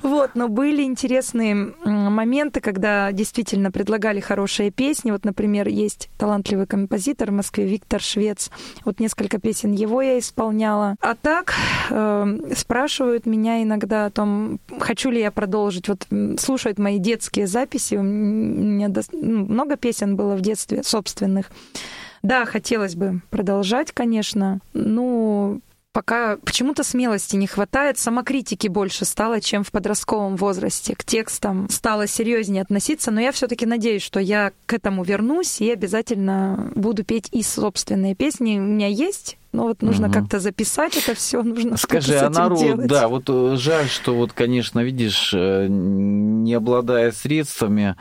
[0.03, 5.11] Вот, но были интересные моменты, когда действительно предлагали хорошие песни.
[5.11, 8.51] Вот, например, есть талантливый композитор в Москве Виктор Швец.
[8.85, 10.95] Вот несколько песен его я исполняла.
[11.01, 11.53] А так
[11.89, 15.89] э, спрашивают меня иногда о том, хочу ли я продолжить.
[15.89, 16.07] Вот
[16.39, 17.95] слушают мои детские записи.
[17.95, 21.51] У меня дос- ну, много песен было в детстве собственных.
[22.23, 24.59] Да, хотелось бы продолжать, конечно.
[24.73, 25.61] Ну,
[25.97, 30.93] пока почему-то смелости не хватает, самокритики больше стало, чем в подростковом возрасте.
[30.95, 35.71] К текстам стало серьезнее относиться, но я все-таки надеюсь, что я к этому вернусь и
[35.71, 38.59] обязательно буду петь и собственные песни.
[38.59, 40.13] У меня есть, но вот нужно Мгм.
[40.13, 42.87] как-то записать это все, нужно Скажи, а народ, делать.
[42.87, 47.95] да, вот э, жаль, что вот, конечно, видишь, э, не обладая средствами,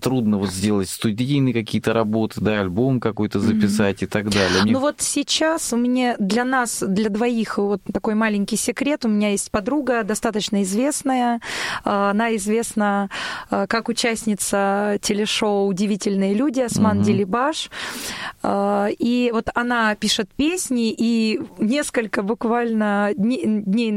[0.00, 4.62] трудно вот сделать студийные какие-то работы, да, альбом какой-то записать и так далее.
[4.62, 9.04] Мне Ну вот сейчас у меня для нас, для двоих, вот такой маленький секрет.
[9.04, 11.40] У меня есть подруга, достаточно известная.
[11.84, 13.10] А, Она известна
[13.50, 17.04] а, как участница телешоу «Удивительные люди» Осман Мгм.
[17.06, 17.70] Делибаш.
[18.42, 23.92] А, И вот она пишет песни, и несколько буквально дней,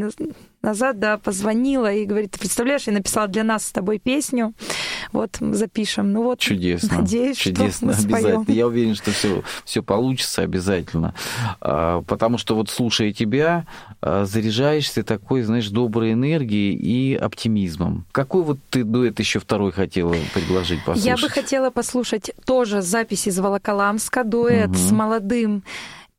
[0.62, 4.54] назад, да, позвонила и говорит, ты представляешь, я написала для нас с тобой песню,
[5.12, 6.12] вот запишем.
[6.12, 7.00] Ну вот, Чудесно.
[7.00, 8.44] надеюсь, Чудесно, что мы обязательно.
[8.44, 8.58] споем.
[8.58, 11.14] Я уверен, что все, все получится обязательно.
[11.60, 13.66] А, Потому что вот слушая тебя,
[14.02, 18.06] а, заряжаешься такой, знаешь, доброй энергией и оптимизмом.
[18.12, 21.06] Какой вот ты дуэт еще второй хотела предложить послушать?
[21.06, 24.76] Я бы хотела послушать тоже запись из Волоколамска, дуэт Мгм.
[24.78, 25.64] с молодым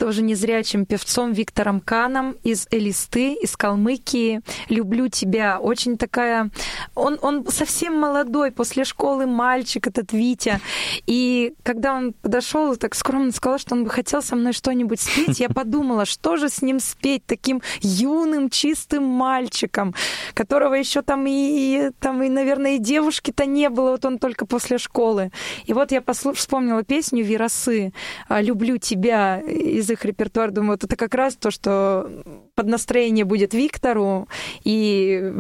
[0.03, 4.41] тоже незрячим певцом Виктором Каном из Элисты, из Калмыкии.
[4.69, 5.61] «Люблю тебя».
[5.61, 6.51] Очень такая...
[6.97, 10.59] Он, он совсем молодой, после школы мальчик этот Витя.
[11.07, 15.39] И когда он подошел, так скромно сказал, что он бы хотел со мной что-нибудь спеть,
[15.39, 19.95] я подумала, что же с ним спеть таким юным, чистым мальчиком,
[20.35, 24.79] которого еще там и, там и, наверное, и девушки-то не было, вот он только после
[24.79, 25.31] школы.
[25.67, 27.93] И вот я послу- вспомнила песню Вирасы
[28.29, 30.51] «Люблю тебя» из их репертуара.
[30.51, 32.11] Думаю, вот это как раз то, что
[32.55, 34.29] под настроение будет Виктору.
[34.65, 35.33] И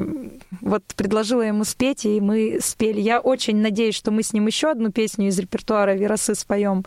[0.61, 3.01] вот предложила ему спеть, и мы спели.
[3.01, 6.85] Я очень надеюсь, что мы с ним еще одну песню из репертуара Вирасы споем.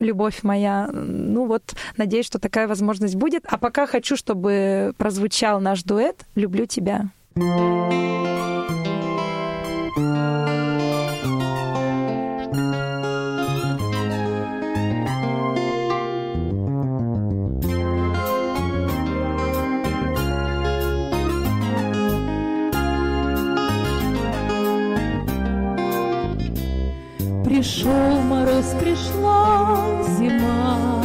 [0.00, 0.90] Любовь моя.
[0.92, 3.44] Ну вот, надеюсь, что такая возможность будет.
[3.46, 7.10] А пока хочу, чтобы прозвучал наш дуэт «Люблю тебя».
[27.54, 29.78] Пришел мороз, пришла
[30.18, 31.04] зима,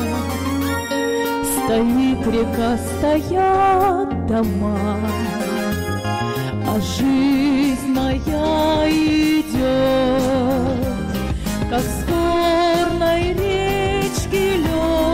[1.53, 4.97] Стоит река, стоят дома,
[6.67, 9.59] А жизнь моя идет
[11.69, 15.08] как с горной речки лед.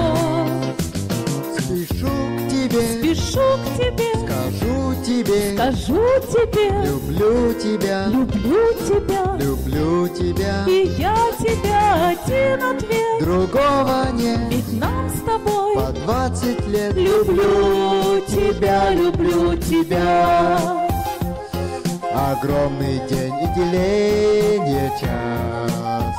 [5.85, 10.65] Скажу тебе, люблю тебя, люблю тебя, люблю тебя.
[10.67, 13.19] и я тебя один ответ.
[13.19, 20.87] Другого нет, Ведь нам с тобой по двадцать лет люблю тебя, люблю тебя.
[22.31, 26.15] Огромный день и деление час,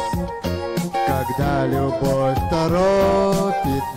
[1.06, 3.95] Когда любовь торопит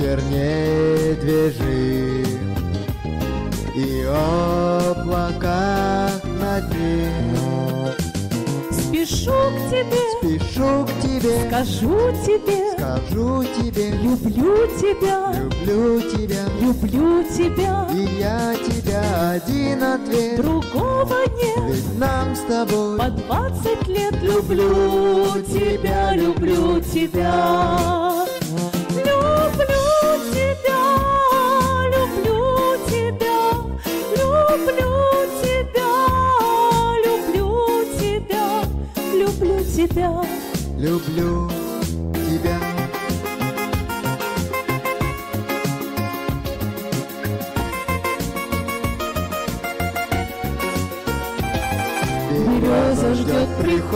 [0.00, 2.40] ветер не движим,
[3.74, 7.36] И облака над ним.
[8.70, 17.24] Спешу к тебе, Спешу к тебе, скажу тебе, скажу тебе, люблю тебя, люблю тебя, люблю
[17.24, 17.88] тебя.
[17.94, 25.42] И я тебя один ответ, Другого нет, ведь нам с тобой по двадцать лет люблю
[25.46, 28.19] тебя, люблю тебя.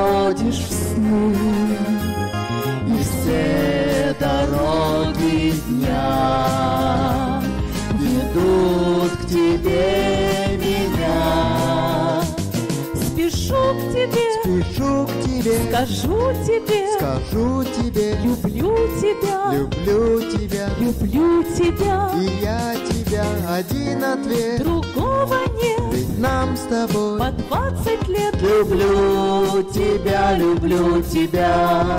[13.75, 22.11] к тебе, Спешу к тебе, скажу тебе, скажу тебе, люблю тебя, люблю тебя, люблю тебя.
[22.17, 23.25] и я тебя.
[23.49, 27.19] Один ответ, Другого нет, ведь нам с тобой.
[27.19, 28.35] По двадцать лет.
[28.41, 31.99] Люблю тебя, люблю тебя.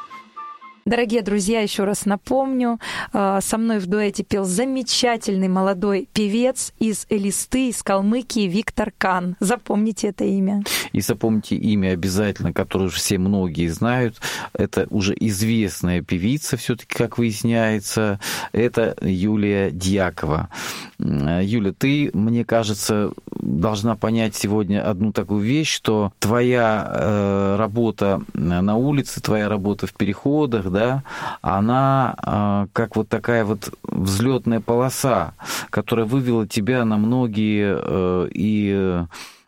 [0.91, 2.77] Дорогие друзья, еще раз напомню,
[3.13, 9.37] э, со мной в дуэте пел замечательный молодой певец из Элисты, из Калмыкии Виктор Кан.
[9.39, 10.63] Запомните это имя.
[10.91, 14.19] И запомните имя обязательно, которое уже все многие знают.
[14.51, 18.19] Это уже известная певица, все-таки, как выясняется.
[18.51, 20.49] Это Юлия Дьякова.
[20.99, 28.75] Юля, ты, мне кажется, должна понять сегодня одну такую вещь, что твоя э, работа на
[28.75, 30.80] улице, твоя работа в переходах, да,
[31.41, 35.33] она э, как вот такая вот взлетная полоса,
[35.69, 39.05] которая вывела тебя на многие э, и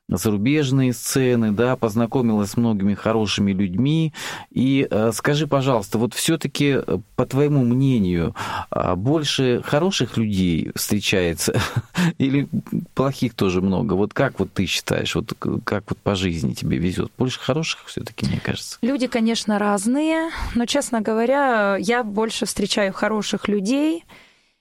[0.09, 4.13] зарубежные сцены, да, познакомилась с многими хорошими людьми.
[4.51, 6.79] И э, скажи, пожалуйста, вот все-таки,
[7.15, 8.35] по твоему мнению,
[8.69, 11.59] а, больше хороших людей встречается
[12.17, 12.47] или
[12.93, 13.93] плохих тоже много?
[13.93, 15.33] Вот как вот ты считаешь, вот
[15.63, 17.11] как вот по жизни тебе везет?
[17.17, 18.77] Больше хороших все-таки, мне кажется.
[18.81, 24.03] Люди, конечно, разные, но, честно говоря, я больше встречаю хороших людей.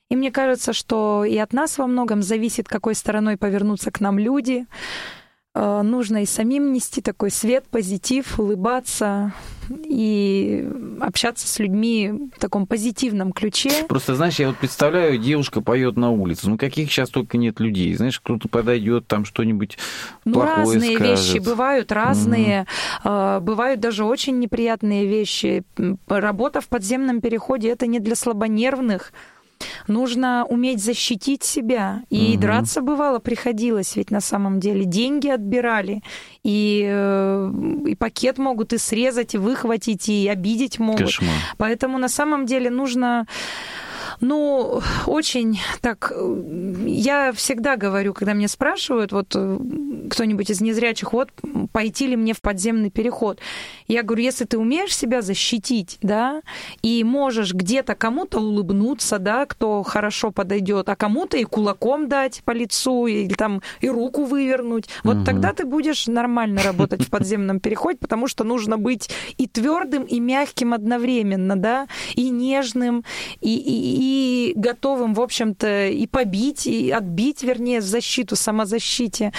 [0.09, 4.19] И мне кажется, что и от нас во многом зависит, какой стороной повернутся к нам
[4.19, 4.67] люди.
[5.55, 9.33] Э, Нужно и самим нести такой свет, позитив, улыбаться
[9.69, 10.67] и
[11.01, 13.71] общаться с людьми в таком позитивном ключе.
[13.89, 16.49] Просто, знаешь, я вот представляю, девушка поет на улице.
[16.49, 17.95] Ну, каких сейчас только нет людей.
[17.95, 19.77] Знаешь, кто-то подойдет, там что-нибудь
[20.25, 21.19] Ну, плохое разные скажет.
[21.35, 22.67] вещи бывают, разные.
[23.05, 25.65] Э, Бывают даже очень неприятные вещи.
[26.09, 29.13] Работа в подземном переходе это не для слабонервных.
[29.89, 32.03] Нужно уметь защитить себя.
[32.11, 32.41] И Мгм.
[32.41, 36.03] драться бывало приходилось, ведь на самом деле деньги отбирали.
[36.45, 37.53] И, э,
[37.87, 41.07] и пакет могут и срезать, и выхватить, и обидеть могут.
[41.07, 41.35] Кошмар.
[41.57, 43.27] Поэтому на самом деле нужно
[44.23, 46.13] ну, очень так...
[46.87, 49.59] Я всегда говорю, когда меня спрашивают, вот э,
[50.11, 51.29] кто-нибудь из незрячих, вот
[51.73, 53.41] пойти ли мне в подземный переход.
[53.89, 56.41] Я говорю, если ты умеешь себя защитить, да,
[56.83, 62.53] и можешь где-то кому-то улыбнуться, да, кто хорошо подойдет, а кому-то и кулаком дать по
[62.53, 65.25] лицу, или там и руку вывернуть, вот Мгм.
[65.25, 70.21] тогда ты будешь нормально работать в подземном переходе, потому что нужно быть и твердым, и
[70.21, 73.05] мягким одновременно, да, и нежным,
[73.41, 74.12] и, и- и
[74.57, 79.33] готовым, в общем-то, и побить, и отбить, вернее, в защиту, самозащите.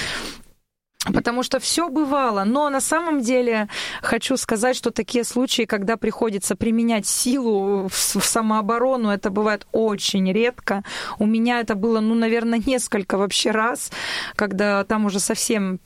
[1.11, 2.45] Потому что все бывало.
[2.45, 3.67] Но на самом деле
[4.01, 10.83] хочу сказать, что такие случаи, когда приходится применять силу в, самооборону, это бывает очень редко.
[11.19, 13.91] У меня это было, ну, наверное, несколько вообще раз,
[14.35, 15.79] когда там уже совсем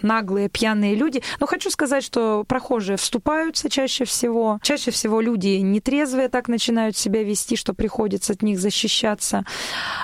[0.00, 1.22] наглые, пьяные люди.
[1.38, 4.58] Но хочу сказать, что прохожие вступаются чаще всего.
[4.62, 9.44] Чаще всего люди нетрезвые так начинают себя вести, что приходится от них защищаться.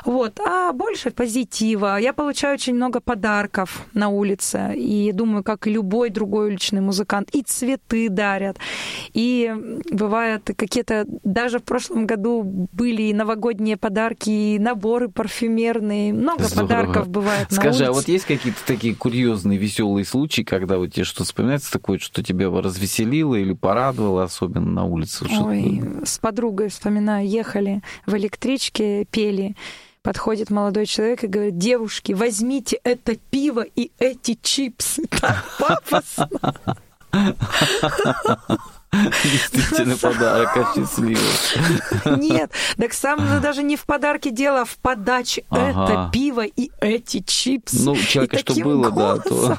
[0.04, 0.38] Вот.
[0.40, 1.98] А больше позитива.
[1.98, 4.57] Я получаю очень много подарков на улице.
[4.74, 7.30] И думаю, как и любой другой уличный музыкант.
[7.34, 8.58] И цветы дарят.
[9.12, 9.52] И
[9.90, 11.04] бывают какие-то...
[11.24, 12.42] Даже в прошлом году
[12.72, 16.12] были и новогодние подарки, и наборы парфюмерные.
[16.12, 16.66] Много Здорово.
[16.66, 18.00] подарков бывает Скажи, на а улице.
[18.00, 22.50] вот есть какие-то такие курьезные, веселые случаи, когда вот тебе что-то вспоминается такое, что тебя
[22.50, 25.26] развеселило или порадовало, особенно на улице?
[25.40, 29.56] Ой, с подругой вспоминаю, ехали в электричке, пели.
[30.08, 35.02] Подходит молодой человек и говорит, девушки, возьмите это пиво и эти чипсы.
[35.20, 36.30] Так пафосно.
[38.90, 42.16] Действительно подарок осчастливил.
[42.16, 47.20] Нет, так сам даже не в подарке дело, а в подаче это пиво и эти
[47.20, 47.84] чипсы.
[47.84, 49.58] Ну, человека что было, да, то...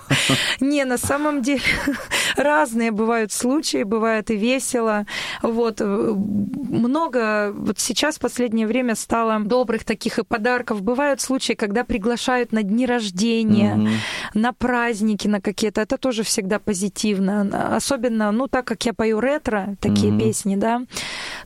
[0.60, 1.62] Не, на самом деле
[2.36, 5.06] разные бывают случаи, бывает и весело.
[5.44, 10.82] Вот э, много, вот сейчас в последнее время стало добрых таких и подарков.
[10.82, 13.90] Бывают случаи, когда приглашают на дни рождения,
[14.34, 15.82] на праздники, на какие-то.
[15.82, 17.76] Это тоже всегда позитивно.
[17.76, 20.20] Особенно, ну, так как я пою ретро, такие Мгм.
[20.20, 20.82] песни, да,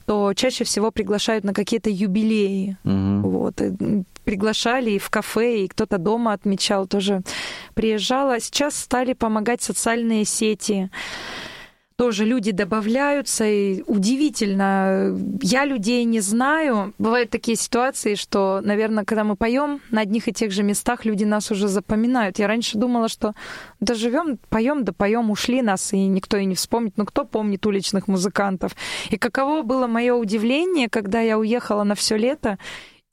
[0.06, 2.76] то чаще всего приглашают на какие-то юбилеи.
[2.84, 3.22] Мгм.
[3.22, 3.60] Вот.
[3.60, 7.20] и, приглашали и в кафе, и кто-то дома отмечал, тоже
[7.74, 8.40] приезжала.
[8.40, 10.90] Сейчас стали помогать социальные сети.
[11.96, 15.16] Тоже люди добавляются, и удивительно.
[15.40, 16.92] Я людей не знаю.
[16.98, 21.22] Бывают такие ситуации, что, наверное, когда мы поем на одних и тех же местах, люди
[21.22, 22.40] нас уже запоминают.
[22.40, 23.34] Я раньше думала, что
[23.78, 26.94] да живем, поем, да поем, ушли нас, и никто и не вспомнит.
[26.96, 28.74] Ну, кто помнит уличных музыкантов?
[29.10, 32.58] И каково было мое удивление, когда я уехала на все лето,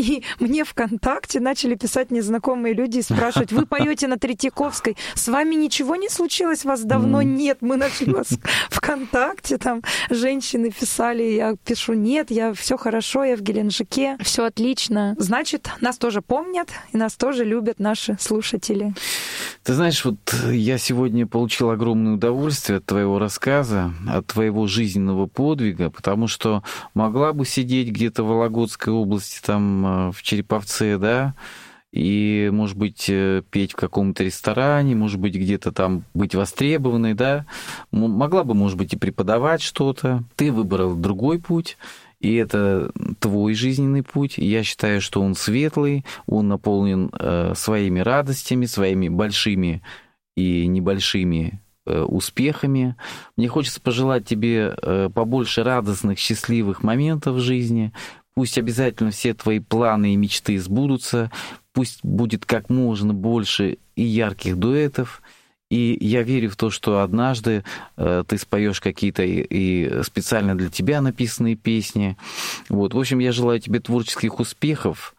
[0.02, 5.56] и мне ВКонтакте начали писать незнакомые люди и спрашивать, вы поете на Третьяковской, с вами
[5.56, 8.30] ничего не случилось, вас давно нет, мы нашли вас
[8.70, 15.16] ВКонтакте, там женщины писали, я пишу, нет, я все хорошо, я в Геленджике, все отлично.
[15.18, 18.94] Значит, нас тоже помнят, и нас тоже любят наши слушатели.
[19.64, 20.18] Ты знаешь, вот
[20.52, 27.34] я сегодня получил огромное удовольствие от твоего рассказа, от твоего жизненного подвига, потому что могла
[27.34, 31.36] бы сидеть где-то в Вологодской области, там, в Череповце, да,
[31.92, 37.46] и, может быть, э, петь в каком-то ресторане, может быть, где-то там быть востребованной, да,
[37.92, 40.24] могла бы, может быть, и преподавать что-то.
[40.38, 41.78] Ты выбрал другой путь,
[42.22, 44.38] и это твой жизненный путь.
[44.38, 49.82] Я считаю, что он светлый, он наполнен э, своими радостями, своими большими
[50.38, 52.96] и небольшими э, успехами.
[53.36, 57.92] Мне хочется пожелать тебе э, побольше радостных, счастливых моментов в жизни.
[58.34, 61.32] Пусть обязательно все твои планы и мечты сбудутся.
[61.74, 65.22] Пусть будет как можно больше и ярких дуэтов.
[65.70, 67.64] И я верю в то, что однажды
[67.96, 72.18] э, ты споешь какие-то и, и специально для тебя написанные песни.
[72.68, 72.94] Вот.
[72.94, 75.16] В общем, я желаю тебе творческих успехов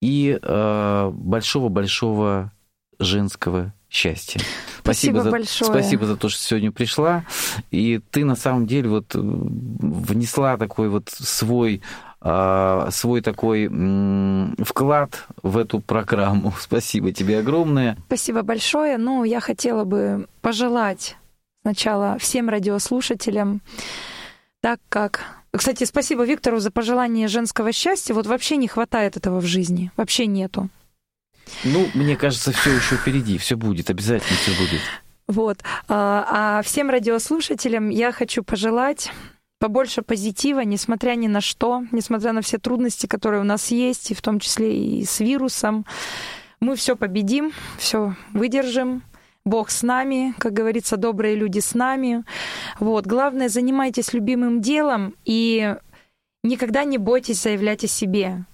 [0.00, 2.52] и э, большого-большого
[3.00, 4.40] женского счастья.
[4.80, 5.70] Спасибо за, большое.
[5.70, 7.24] Спасибо за то, что сегодня пришла.
[7.70, 11.82] И ты на самом деле вот э, внесла такой вот свой
[12.90, 13.68] свой такой
[14.64, 16.52] вклад в эту программу.
[16.60, 17.96] Спасибо тебе огромное.
[18.06, 18.98] Спасибо большое.
[18.98, 21.16] Ну, я хотела бы пожелать
[21.62, 23.60] сначала всем радиослушателям,
[24.60, 25.24] так как...
[25.50, 28.14] Кстати, спасибо Виктору за пожелание женского счастья.
[28.14, 29.90] Вот вообще не хватает этого в жизни.
[29.96, 30.68] Вообще нету.
[31.64, 34.80] Ну, мне кажется, все еще впереди, все будет, обязательно все будет.
[35.26, 35.58] Вот.
[35.88, 39.10] А а всем радиослушателям я хочу пожелать
[39.58, 44.14] побольше позитива, несмотря ни на что, несмотря на все трудности, которые у нас есть, и
[44.14, 45.86] в том числе и с вирусом.
[46.60, 49.02] Мы все победим, все выдержим.
[49.44, 52.24] Бог с нами, как говорится, добрые люди с нами.
[52.80, 53.06] Вот.
[53.06, 55.76] Главное, занимайтесь любимым делом и
[56.42, 58.44] никогда не бойтесь заявлять о себе.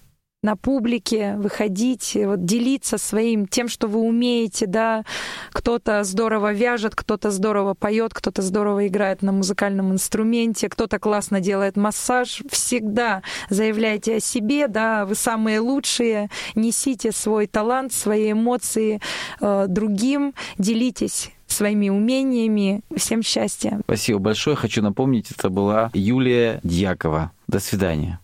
[0.43, 5.05] На публике, выходить, вот, делиться своим тем, что вы умеете, да.
[5.53, 11.77] Кто-то здорово вяжет, кто-то здорово поет, кто-то здорово играет на музыкальном инструменте, кто-то классно делает
[11.77, 12.43] массаж.
[12.51, 19.01] Всегда заявляйте о себе, да, вы самые лучшие, несите свой талант, свои эмоции
[19.41, 22.81] э, другим, делитесь своими умениями.
[22.97, 23.81] Всем счастья.
[23.85, 24.57] Спасибо большое.
[24.57, 27.31] Хочу напомнить, это была Юлия Дьякова.
[27.47, 28.22] До свидания.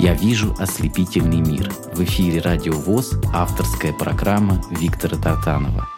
[0.00, 1.72] Я вижу ослепительный мир.
[1.92, 5.88] В эфире Радио ВОЗ авторская программа Виктора Тартанова.